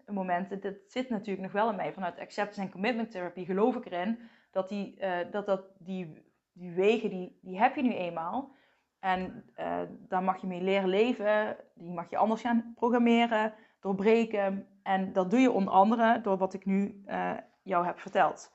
eetmomenten, 0.06 0.60
dat 0.60 0.74
zit 0.86 1.08
natuurlijk 1.08 1.42
nog 1.42 1.52
wel 1.52 1.70
in 1.70 1.76
mij. 1.76 1.92
Vanuit 1.92 2.18
acceptance 2.18 2.60
en 2.60 2.70
commitment 2.70 3.10
therapy 3.10 3.44
geloof 3.44 3.76
ik 3.76 3.86
erin 3.86 4.18
dat 4.50 4.68
die, 4.68 4.96
uh, 5.00 5.16
dat, 5.30 5.46
dat 5.46 5.64
die, 5.78 6.24
die 6.52 6.70
wegen, 6.70 7.10
die, 7.10 7.38
die 7.42 7.58
heb 7.58 7.76
je 7.76 7.82
nu 7.82 7.92
eenmaal. 7.92 8.54
En 9.00 9.44
uh, 9.56 9.80
daar 10.08 10.22
mag 10.22 10.40
je 10.40 10.46
mee 10.46 10.62
leren 10.62 10.88
leven, 10.88 11.56
die 11.74 11.92
mag 11.92 12.10
je 12.10 12.16
anders 12.16 12.40
gaan 12.40 12.72
programmeren, 12.74 13.54
doorbreken. 13.80 14.66
En 14.82 15.12
dat 15.12 15.30
doe 15.30 15.40
je 15.40 15.50
onder 15.50 15.72
andere 15.72 16.20
door 16.20 16.36
wat 16.36 16.54
ik 16.54 16.64
nu 16.64 17.02
uh, 17.06 17.32
jou 17.62 17.86
heb 17.86 17.98
verteld. 17.98 18.52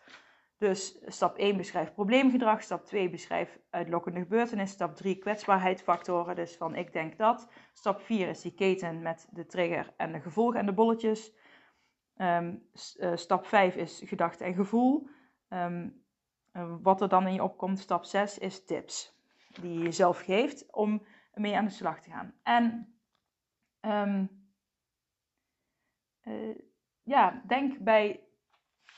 Dus 0.58 1.00
stap 1.06 1.38
1 1.38 1.58
beschrijft 1.58 1.94
probleemgedrag, 1.94 2.64
stap 2.64 2.86
2 2.86 3.10
beschrijft 3.10 3.60
uitlokkende 3.70 4.20
gebeurtenis, 4.20 4.72
stap 4.72 4.96
3 4.96 5.16
kwetsbaarheidsfactoren, 5.16 6.36
dus 6.36 6.56
van 6.56 6.76
ik 6.76 6.94
denk 6.94 7.18
dat. 7.18 7.48
Stap 7.74 8.02
4 8.02 8.28
is 8.30 8.42
die 8.42 8.54
keten 8.54 9.02
met 9.02 9.28
de 9.32 9.46
trigger 9.46 9.94
en 9.98 10.12
de 10.12 10.20
gevolgen 10.20 10.60
en 10.60 10.66
de 10.66 10.74
bolletjes. 10.74 11.34
Um, 12.22 12.64
stap 13.14 13.46
5 13.46 13.76
is 13.76 14.02
gedachte 14.06 14.44
en 14.44 14.54
gevoel. 14.54 15.08
Um, 15.50 16.04
wat 16.82 17.02
er 17.02 17.10
dan 17.10 17.28
in 17.28 17.34
je 17.34 17.44
opkomt, 17.44 17.80
stap 17.80 18.06
6 18.06 18.38
is 18.38 18.66
tips 18.66 19.20
die 19.62 19.74
je 19.74 19.80
jezelf 19.80 20.20
geeft 20.20 20.72
om 20.72 21.06
mee 21.34 21.58
aan 21.58 21.66
de 21.66 21.72
slag 21.72 22.02
te 22.02 22.10
gaan. 22.10 22.34
En 22.44 22.96
um, 23.82 24.30
uh, 26.24 26.56
ja, 27.04 27.42
denk 27.48 27.80
bij 27.80 28.24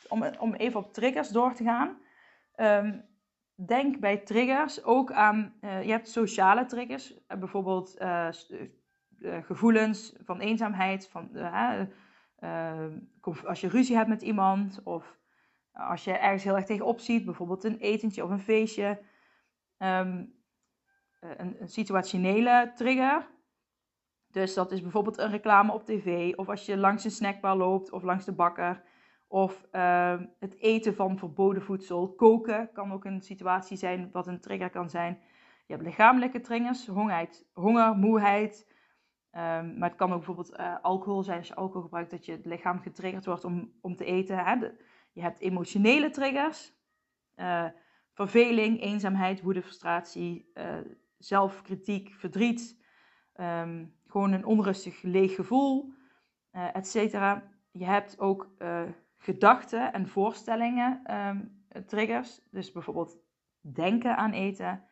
om, 0.09 0.23
om 0.39 0.53
even 0.53 0.79
op 0.79 0.93
triggers 0.93 1.29
door 1.29 1.53
te 1.53 1.63
gaan. 1.63 2.01
Denk 3.55 3.99
bij 3.99 4.17
triggers 4.17 4.83
ook 4.83 5.11
aan, 5.11 5.53
je 5.61 5.91
hebt 5.91 6.09
sociale 6.09 6.65
triggers, 6.65 7.13
bijvoorbeeld 7.27 7.97
gevoelens 9.41 10.15
van 10.23 10.39
eenzaamheid, 10.39 11.07
van, 11.07 11.29
als 13.45 13.61
je 13.61 13.67
ruzie 13.67 13.95
hebt 13.95 14.09
met 14.09 14.21
iemand 14.21 14.81
of 14.83 15.17
als 15.71 16.03
je 16.03 16.11
ergens 16.11 16.43
heel 16.43 16.55
erg 16.55 16.65
tegenop 16.65 16.99
ziet, 16.99 17.25
bijvoorbeeld 17.25 17.63
een 17.63 17.77
etentje 17.77 18.23
of 18.23 18.29
een 18.29 18.39
feestje. 18.39 19.01
Um, 19.77 20.41
een, 21.19 21.61
een 21.61 21.67
situationele 21.67 22.71
trigger. 22.75 23.27
Dus 24.31 24.53
dat 24.53 24.71
is 24.71 24.81
bijvoorbeeld 24.81 25.17
een 25.17 25.31
reclame 25.31 25.71
op 25.71 25.85
tv, 25.85 26.33
of 26.35 26.49
als 26.49 26.65
je 26.65 26.77
langs 26.77 27.03
een 27.03 27.11
snackbar 27.11 27.55
loopt 27.55 27.91
of 27.91 28.03
langs 28.03 28.25
de 28.25 28.33
bakker. 28.33 28.83
Of 29.27 29.65
uh, 29.71 30.19
het 30.39 30.59
eten 30.59 30.95
van 30.95 31.17
verboden 31.17 31.61
voedsel. 31.61 32.13
Koken 32.13 32.69
kan 32.73 32.91
ook 32.91 33.05
een 33.05 33.21
situatie 33.21 33.77
zijn 33.77 34.09
wat 34.11 34.27
een 34.27 34.39
trigger 34.39 34.69
kan 34.69 34.89
zijn. 34.89 35.19
Je 35.65 35.73
hebt 35.73 35.85
lichamelijke 35.85 36.39
triggers, 36.39 36.87
honger, 37.53 37.95
moeheid. 37.95 38.72
Um, 39.35 39.77
maar 39.77 39.89
het 39.89 39.97
kan 39.97 40.11
ook 40.11 40.17
bijvoorbeeld 40.17 40.59
uh, 40.59 40.75
alcohol 40.81 41.23
zijn. 41.23 41.37
Als 41.37 41.47
je 41.47 41.55
alcohol 41.55 41.81
gebruikt, 41.81 42.11
dat 42.11 42.25
je 42.25 42.31
het 42.31 42.45
lichaam 42.45 42.79
getriggerd 42.79 43.25
wordt 43.25 43.45
om, 43.45 43.71
om 43.81 43.95
te 43.95 44.05
eten. 44.05 44.75
Je 45.11 45.21
hebt 45.21 45.39
emotionele 45.39 46.09
triggers. 46.09 46.73
Uh, 47.35 47.65
verveling, 48.13 48.81
eenzaamheid, 48.81 49.41
woede, 49.41 49.61
frustratie, 49.61 50.51
uh, 50.53 50.77
zelfkritiek, 51.17 52.13
verdriet. 52.17 52.81
Um, 53.35 53.95
gewoon 54.07 54.31
een 54.31 54.45
onrustig, 54.45 55.01
leeg 55.01 55.35
gevoel, 55.35 55.93
et 56.51 56.87
cetera. 56.87 57.51
Je 57.71 57.85
hebt 57.85 58.19
ook 58.19 58.49
gedachten 59.17 59.93
en 59.93 60.07
voorstellingen 60.07 61.15
um, 61.15 61.65
triggers. 61.85 62.41
Dus 62.51 62.71
bijvoorbeeld 62.71 63.17
denken 63.61 64.17
aan 64.17 64.31
eten. 64.31 64.83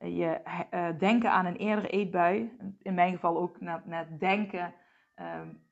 Je 0.00 0.40
uh, 0.74 0.98
denken 0.98 1.30
aan 1.30 1.46
een 1.46 1.56
eerdere 1.56 1.88
eetbui. 1.88 2.56
In 2.78 2.94
mijn 2.94 3.12
geval 3.12 3.38
ook 3.38 3.60
net, 3.60 4.20
denken. 4.20 4.74
Um, 5.16 5.62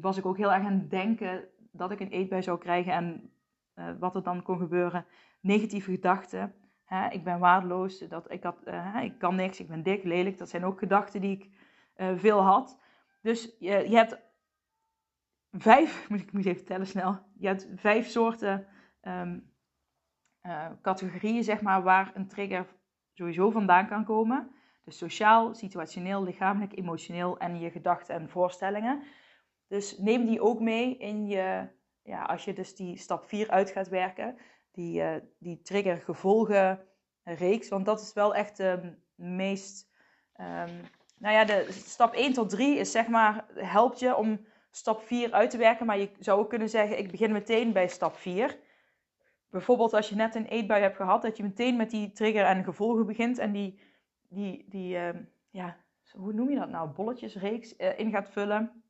was 0.00 0.16
ik 0.16 0.26
ook 0.26 0.36
heel 0.36 0.52
erg 0.52 0.64
aan 0.64 0.78
het 0.78 0.90
denken 0.90 1.48
dat 1.72 1.90
ik 1.90 2.00
een 2.00 2.10
eetbui 2.10 2.42
zou 2.42 2.58
krijgen 2.58 2.92
en 2.92 3.32
uh, 3.74 3.90
wat 3.98 4.14
er 4.14 4.22
dan 4.22 4.42
kon 4.42 4.58
gebeuren. 4.58 5.06
Negatieve 5.40 5.90
gedachten. 5.90 6.54
Hè, 6.84 7.08
ik 7.08 7.24
ben 7.24 7.38
waardeloos, 7.38 7.98
dat, 7.98 8.30
ik, 8.32 8.42
had, 8.42 8.56
uh, 8.64 9.00
ik 9.02 9.18
kan 9.18 9.34
niks, 9.34 9.60
ik 9.60 9.68
ben 9.68 9.82
dik, 9.82 10.04
lelijk. 10.04 10.38
Dat 10.38 10.48
zijn 10.48 10.64
ook 10.64 10.78
gedachten 10.78 11.20
die 11.20 11.36
ik 11.36 11.50
veel 12.18 12.42
had. 12.42 12.80
Dus 13.20 13.56
je, 13.58 13.88
je 13.88 13.96
hebt 13.96 14.18
vijf, 15.50 16.04
moet 16.08 16.20
ik 16.20 16.32
moet 16.32 16.46
even 16.46 16.64
tellen 16.64 16.86
snel. 16.86 17.18
Je 17.38 17.46
hebt 17.46 17.68
vijf 17.74 18.06
soorten 18.06 18.66
uh, 20.46 20.70
categorieën, 20.82 21.44
zeg 21.44 21.60
maar, 21.60 21.82
waar 21.82 22.10
een 22.14 22.28
trigger 22.28 22.66
sowieso 23.14 23.50
vandaan 23.50 23.86
kan 23.86 24.04
komen. 24.04 24.50
Dus 24.84 24.98
sociaal, 24.98 25.54
situationeel, 25.54 26.22
lichamelijk, 26.22 26.78
emotioneel 26.78 27.38
en 27.38 27.60
je 27.60 27.70
gedachten 27.70 28.14
en 28.14 28.28
voorstellingen. 28.28 29.02
Dus 29.68 29.98
neem 29.98 30.24
die 30.24 30.40
ook 30.40 30.60
mee 30.60 30.96
in 30.96 31.26
je, 31.26 31.68
ja, 32.02 32.22
als 32.22 32.44
je 32.44 32.52
dus 32.52 32.74
die 32.74 32.96
stap 32.96 33.24
4 33.24 33.50
uit 33.50 33.70
gaat 33.70 33.88
werken, 33.88 34.36
die, 34.72 35.00
uh, 35.00 35.14
die 35.38 35.62
trigger 35.62 35.96
gevolgen 35.96 36.80
reeks. 37.24 37.68
Want 37.68 37.84
dat 37.84 38.00
is 38.00 38.12
wel 38.12 38.34
echt 38.34 38.56
de 38.56 38.94
meest, 39.14 39.90
um, 40.36 40.80
nou 41.18 41.34
ja, 41.34 41.44
de 41.44 41.66
stap 41.70 42.14
1 42.14 42.32
tot 42.32 42.50
3 42.50 42.78
is 42.78 42.90
zeg 42.90 43.08
maar, 43.08 43.44
helpt 43.54 43.98
je 43.98 44.16
om 44.16 44.46
stap 44.70 45.02
4 45.02 45.32
uit 45.32 45.50
te 45.50 45.56
werken. 45.56 45.86
Maar 45.86 45.98
je 45.98 46.10
zou 46.18 46.40
ook 46.40 46.48
kunnen 46.48 46.68
zeggen, 46.68 46.98
ik 46.98 47.10
begin 47.10 47.32
meteen 47.32 47.72
bij 47.72 47.88
stap 47.88 48.16
4. 48.16 48.58
Bijvoorbeeld 49.54 49.92
als 49.92 50.08
je 50.08 50.14
net 50.14 50.34
een 50.34 50.46
eetbui 50.46 50.82
hebt 50.82 50.96
gehad, 50.96 51.22
dat 51.22 51.36
je 51.36 51.42
meteen 51.42 51.76
met 51.76 51.90
die 51.90 52.12
trigger 52.12 52.44
en 52.44 52.64
gevolgen 52.64 53.06
begint. 53.06 53.38
En 53.38 53.52
die, 53.52 53.80
die, 54.28 54.64
die 54.68 54.96
uh, 54.96 55.08
ja, 55.50 55.76
hoe 56.12 56.32
noem 56.32 56.50
je 56.50 56.56
dat 56.56 56.68
nou, 56.68 56.88
bolletjesreeks 56.88 57.78
uh, 57.78 57.98
in 57.98 58.10
gaat 58.10 58.30
vullen. 58.30 58.82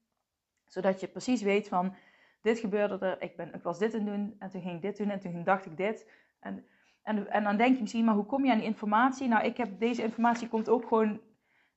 Zodat 0.67 1.01
je 1.01 1.09
precies 1.09 1.43
weet 1.43 1.69
van, 1.69 1.95
dit 2.43 2.59
gebeurde 2.59 3.07
er, 3.07 3.23
ik, 3.23 3.37
ben, 3.37 3.55
ik 3.55 3.63
was 3.63 3.79
dit 3.79 3.95
aan 3.95 4.05
doen 4.05 4.37
en 4.39 4.51
toen 4.51 4.63
ging 4.63 4.75
ik 4.75 4.83
dit 4.83 4.97
doen 4.97 5.11
en 5.11 5.21
toen 5.21 5.45
dacht 5.45 5.67
ik 5.67 5.77
dit. 5.77 6.11
En, 6.41 6.67
en, 7.03 7.31
en 7.31 7.45
dan 7.45 7.57
denk 7.57 7.75
je 7.75 7.81
misschien, 7.81 8.05
maar 8.05 8.15
hoe 8.15 8.27
kom 8.27 8.45
je 8.45 8.51
aan 8.51 8.59
die 8.59 8.67
informatie? 8.67 9.29
Nou, 9.29 9.45
ik 9.45 9.57
heb, 9.57 9.79
deze 9.79 10.03
informatie 10.03 10.49
komt 10.49 10.69
ook 10.69 10.89
gewoon, 10.89 11.21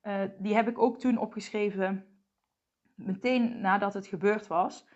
uh, 0.03 0.21
die 0.37 0.55
heb 0.55 0.67
ik 0.67 0.79
ook 0.79 0.99
toen 0.99 1.17
opgeschreven 1.17 2.05
meteen 2.95 3.61
nadat 3.61 3.93
het 3.93 4.07
gebeurd 4.07 4.47
was. 4.47 4.87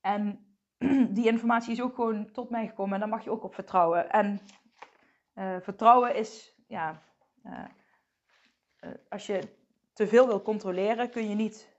En 0.00 0.47
die 1.16 1.26
informatie 1.26 1.72
is 1.72 1.82
ook 1.82 1.94
gewoon 1.94 2.30
tot 2.30 2.50
mij 2.50 2.66
gekomen 2.66 2.94
en 2.94 3.00
daar 3.00 3.08
mag 3.08 3.24
je 3.24 3.30
ook 3.30 3.44
op 3.44 3.54
vertrouwen. 3.54 4.10
En 4.10 4.40
uh, 5.34 5.56
vertrouwen 5.60 6.14
is, 6.14 6.54
ja, 6.66 7.02
uh, 7.44 7.64
uh, 8.80 8.90
als 9.08 9.26
je 9.26 9.48
te 9.92 10.06
veel 10.06 10.26
wil 10.26 10.42
controleren, 10.42 11.10
kun 11.10 11.28
je 11.28 11.34
niet 11.34 11.76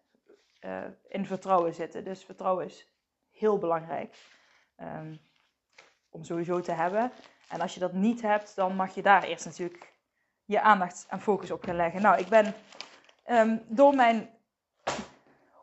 in 1.07 1.25
vertrouwen 1.25 1.73
zitten. 1.73 2.03
Dus 2.03 2.23
vertrouwen 2.23 2.65
is 2.65 2.87
heel 3.29 3.57
belangrijk 3.57 4.15
um, 4.77 5.19
om 6.09 6.23
sowieso 6.23 6.61
te 6.61 6.71
hebben. 6.71 7.11
En 7.49 7.61
als 7.61 7.73
je 7.73 7.79
dat 7.79 7.93
niet 7.93 8.21
hebt, 8.21 8.55
dan 8.55 8.75
mag 8.75 8.95
je 8.95 9.01
daar 9.01 9.23
eerst 9.23 9.45
natuurlijk 9.45 9.93
je 10.45 10.61
aandacht 10.61 11.05
en 11.09 11.21
focus 11.21 11.51
op 11.51 11.63
gaan 11.63 11.75
leggen. 11.75 12.01
Nou, 12.01 12.19
ik 12.19 12.27
ben 12.27 12.53
um, 13.29 13.61
door 13.67 13.95
mijn 13.95 14.29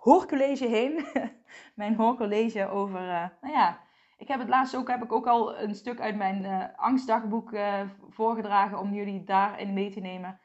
hoorcollege 0.07 0.67
heen. 0.67 1.05
mijn 1.75 1.95
hoorcollege 1.95 2.69
over, 2.69 3.01
uh, 3.01 3.29
nou 3.41 3.55
ja, 3.55 3.81
ik 4.17 4.29
heb 4.29 4.39
het 4.39 4.49
laatst 4.49 4.77
ook, 4.77 4.89
heb 4.89 5.03
ik 5.03 5.13
ook 5.13 5.27
al 5.27 5.59
een 5.59 5.75
stuk 5.75 6.01
uit 6.01 6.17
mijn 6.17 6.45
uh, 6.45 6.65
angstdagboek 6.77 7.53
uh, 7.53 7.81
voorgedragen 8.09 8.79
om 8.79 8.95
jullie 8.95 9.25
daarin 9.25 9.73
mee 9.73 9.91
te 9.91 10.01
nemen. 10.01 10.41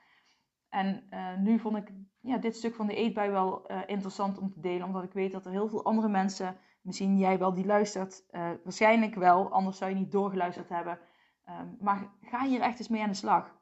En 0.70 1.04
nu 1.40 1.60
vond 1.60 1.78
ik 1.78 1.92
ja, 2.22 2.38
dit 2.38 2.56
stuk 2.56 2.76
van 2.76 2.88
de 2.88 2.96
eetbui 2.96 3.30
wel 3.30 3.68
interessant 3.86 4.40
om 4.40 4.52
te 4.52 4.60
delen, 4.60 4.88
omdat 4.88 5.04
ik 5.04 5.14
weet 5.14 5.32
dat 5.32 5.46
er 5.46 5.52
heel 5.52 5.70
veel 5.70 5.86
andere 5.86 6.10
mensen, 6.10 6.58
misschien 6.82 7.18
jij 7.18 7.38
wel 7.38 7.54
die 7.54 7.66
luistert, 7.66 8.26
waarschijnlijk 8.64 9.16
wel, 9.16 9.52
anders 9.52 9.78
zou 9.78 9.92
je 9.92 9.98
niet 9.98 10.12
doorgeluisterd 10.12 10.70
hebben. 10.70 11.00
Ehm, 11.46 11.68
maar 11.80 12.12
ga 12.22 12.46
hier 12.46 12.62
echt 12.62 12.80
eens 12.80 12.88
mee 12.88 13.02
aan 13.02 13.10
de 13.10 13.16
slag. 13.16 13.56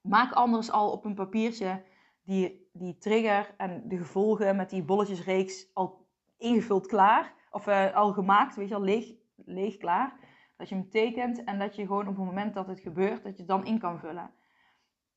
Maak 0.00 0.32
anders 0.32 0.70
al 0.70 0.92
op 0.92 1.04
een 1.04 1.14
papiertje 1.14 1.82
die, 2.24 2.59
die 2.72 2.98
trigger 2.98 3.54
en 3.56 3.88
de 3.88 3.96
gevolgen 3.96 4.56
met 4.56 4.70
die 4.70 4.82
bolletjesreeks 4.82 5.74
al 5.74 6.06
ingevuld 6.38 6.86
klaar. 6.86 7.34
Of 7.50 7.66
uh, 7.66 7.94
al 7.94 8.12
gemaakt, 8.12 8.56
weet 8.56 8.68
je 8.68 8.74
al, 8.74 8.82
leeg, 8.82 9.14
leeg 9.36 9.76
klaar. 9.76 10.18
Dat 10.56 10.68
je 10.68 10.74
hem 10.74 10.90
tekent 10.90 11.44
en 11.44 11.58
dat 11.58 11.76
je 11.76 11.86
gewoon 11.86 12.08
op 12.08 12.16
het 12.16 12.24
moment 12.24 12.54
dat 12.54 12.66
het 12.66 12.80
gebeurt, 12.80 13.22
dat 13.22 13.32
je 13.32 13.38
het 13.38 13.48
dan 13.48 13.66
in 13.66 13.78
kan 13.78 13.98
vullen. 13.98 14.30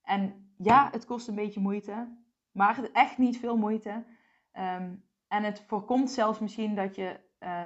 En 0.04 0.54
ja, 0.58 0.90
het 0.92 1.06
kost 1.06 1.28
een 1.28 1.36
beetje 1.36 1.60
moeite, 1.60 2.18
maar 2.52 2.90
echt 2.94 3.18
niet 3.18 3.40
veel 3.40 3.58
moeite. 3.58 4.06
Um, 4.54 5.04
en 5.28 5.44
het 5.44 5.64
voorkomt 5.68 6.12
zelfs 6.12 6.40
misschien 6.40 6.76
dat 6.76 6.96
je 6.96 7.20
uh, 7.40 7.62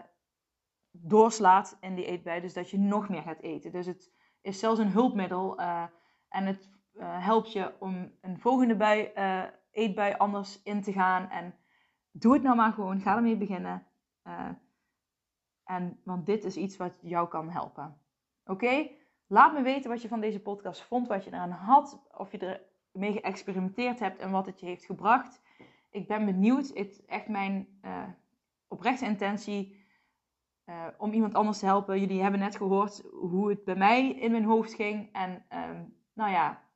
doorslaat 0.92 1.78
in 1.80 1.96
die 1.96 2.06
eetbui, 2.06 2.42
dus 2.42 2.54
dat 2.54 2.70
je 2.70 2.80
nog 2.80 3.10
meer 3.10 3.22
gaat 3.22 3.42
eten. 3.42 3.72
Dus 3.72 3.86
het 3.86 4.12
is 4.42 4.60
zelfs 4.60 4.80
een 4.80 4.92
hulpmiddel 4.92 5.60
uh, 5.60 5.84
en 6.30 6.46
het 6.46 6.70
helpt 7.00 7.52
je 7.52 7.74
om 7.80 8.12
een 8.22 8.40
volgende 8.40 9.12
uh, 9.18 9.44
eetbui 9.78 10.14
anders 10.14 10.62
in 10.64 10.82
te 10.82 10.92
gaan. 10.92 11.30
En 11.30 11.56
doe 12.12 12.34
het 12.34 12.44
nou 12.44 12.56
maar 12.56 12.74
gewoon. 12.74 13.00
Ga 13.00 13.16
ermee 13.16 13.38
beginnen. 13.38 13.88
Uh, 14.24 14.50
en, 15.64 16.00
want 16.04 16.26
dit 16.26 16.44
is 16.44 16.58
iets 16.58 16.78
wat 16.78 16.94
jou 17.02 17.28
kan 17.28 17.50
helpen. 17.50 18.02
Oké? 18.46 18.90
Laat 19.28 19.54
me 19.54 19.62
weten 19.62 19.90
wat 19.90 20.02
je 20.02 20.08
van 20.08 20.20
deze 20.20 20.42
podcast 20.42 20.82
vond, 20.82 21.08
wat 21.08 21.24
je 21.24 21.34
eraan 21.34 21.52
had, 21.52 22.02
of 22.18 22.32
je 22.32 22.68
ermee 22.94 23.12
geëxperimenteerd 23.12 24.00
hebt 24.00 24.20
en 24.20 24.32
wat 24.32 24.46
het 24.46 24.60
je 24.60 24.66
heeft 24.66 24.86
gebracht. 24.86 25.42
Ik 25.90 26.08
ben 26.08 26.26
benieuwd. 26.26 26.68
Het 26.68 26.92
is 26.92 27.06
echt 27.06 27.28
mijn 27.28 27.82
oprechte 28.68 29.06
intentie 29.06 29.86
om 30.98 31.12
iemand 31.12 31.34
anders 31.34 31.60
te 31.60 31.66
helpen. 31.66 32.00
Jullie 32.00 32.22
hebben 32.22 32.40
net 32.40 32.56
gehoord 32.56 33.04
hoe 33.12 33.50
het 33.50 33.64
bij 33.64 33.76
mij 33.76 34.10
in 34.10 34.32
mijn 34.32 34.46
hoofd 34.46 34.74
ging. 34.74 35.10
En 35.14 35.46
um, 35.70 35.98
nou 36.14 36.32
ja, 36.32 36.67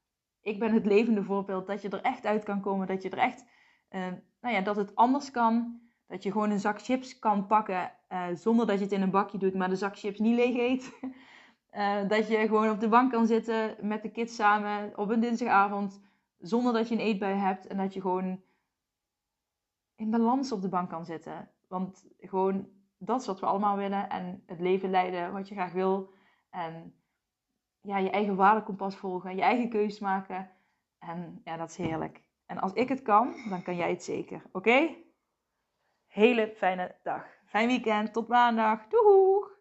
ik 0.42 0.60
ben 0.60 0.74
het 0.74 0.86
levende 0.86 1.24
voorbeeld 1.24 1.68
dat 1.68 1.82
je 1.82 1.90
er 1.90 2.02
echt 2.02 2.26
uit 2.26 2.44
kan 2.44 2.62
komen. 2.62 2.88
Dat 2.88 3.04
je 3.04 3.10
er 3.10 3.18
echt, 3.18 3.46
uh, 3.90 4.08
nou 4.42 4.56
ja, 4.56 4.62
dat 4.62 4.76
het 4.76 4.96
anders 4.96 5.32
kan. 5.32 5.80
Dat 6.08 6.24
je 6.24 6.32
gewoon 6.32 6.50
een 6.50 6.60
zak 6.60 6.82
chips 6.82 7.20
kan 7.20 7.48
pakken 7.48 7.92
uh, 8.10 8.26
zonder 8.34 8.68
dat 8.68 8.78
je 8.78 8.84
het 8.84 8.94
in 8.94 9.02
een 9.02 9.12
bakje 9.12 9.38
doet, 9.38 9.54
maar 9.54 9.70
de 9.70 9.76
zak 9.76 9.98
chips 9.98 10.20
niet 10.20 10.36
leeg 10.36 10.56
eet. 10.56 10.92
Eh, 11.72 12.08
dat 12.08 12.28
je 12.28 12.38
gewoon 12.38 12.70
op 12.70 12.80
de 12.80 12.90
bank 12.90 13.12
kan 13.12 13.28
zitten 13.28 13.76
met 13.82 14.02
de 14.02 14.12
kids 14.12 14.36
samen 14.36 14.98
op 14.98 15.10
een 15.10 15.20
dinsdagavond. 15.20 16.02
Zonder 16.40 16.74
dat 16.74 16.88
je 16.88 16.96
een 16.96 17.02
eetbui 17.02 17.36
hebt. 17.36 17.68
En 17.68 17.78
dat 17.78 17.94
je 17.94 18.02
gewoon 18.02 18.42
in 19.96 20.10
balans 20.10 20.52
op 20.52 20.62
de 20.62 20.70
bank 20.70 20.90
kan 20.90 21.06
zitten. 21.06 21.50
Want 21.68 22.06
gewoon 22.20 22.68
dat 22.98 23.22
is 23.22 23.28
wat 23.28 23.40
we 23.40 23.46
allemaal 23.46 23.78
willen. 23.78 24.10
En 24.10 24.44
het 24.46 24.60
leven 24.60 24.90
leiden 24.90 25.34
wat 25.34 25.48
je 25.48 25.56
graag 25.56 25.72
wil. 25.72 26.14
En 26.50 26.94
ja, 27.82 27.98
je 27.98 28.10
eigen 28.10 28.36
waardekompas 28.36 28.96
volgen. 28.96 29.36
Je 29.36 29.42
eigen 29.42 29.70
keus 29.70 30.00
maken. 30.00 30.50
En 31.00 31.42
ja, 31.44 31.58
dat 31.58 31.70
is 31.70 31.78
heerlijk. 31.78 32.22
En 32.46 32.60
als 32.60 32.74
ik 32.74 32.90
het 32.90 33.02
kan, 33.02 33.36
dan 33.50 33.64
kan 33.64 33.76
jij 33.76 33.90
het 33.90 34.04
zeker. 34.04 34.42
Oké? 34.52 34.96
Hele 36.08 36.54
fijne 36.56 36.96
dag. 37.04 37.26
Fijn 37.46 37.68
weekend. 37.68 38.14
Tot 38.14 38.28
maandag. 38.28 38.88
Doeg! 38.88 39.61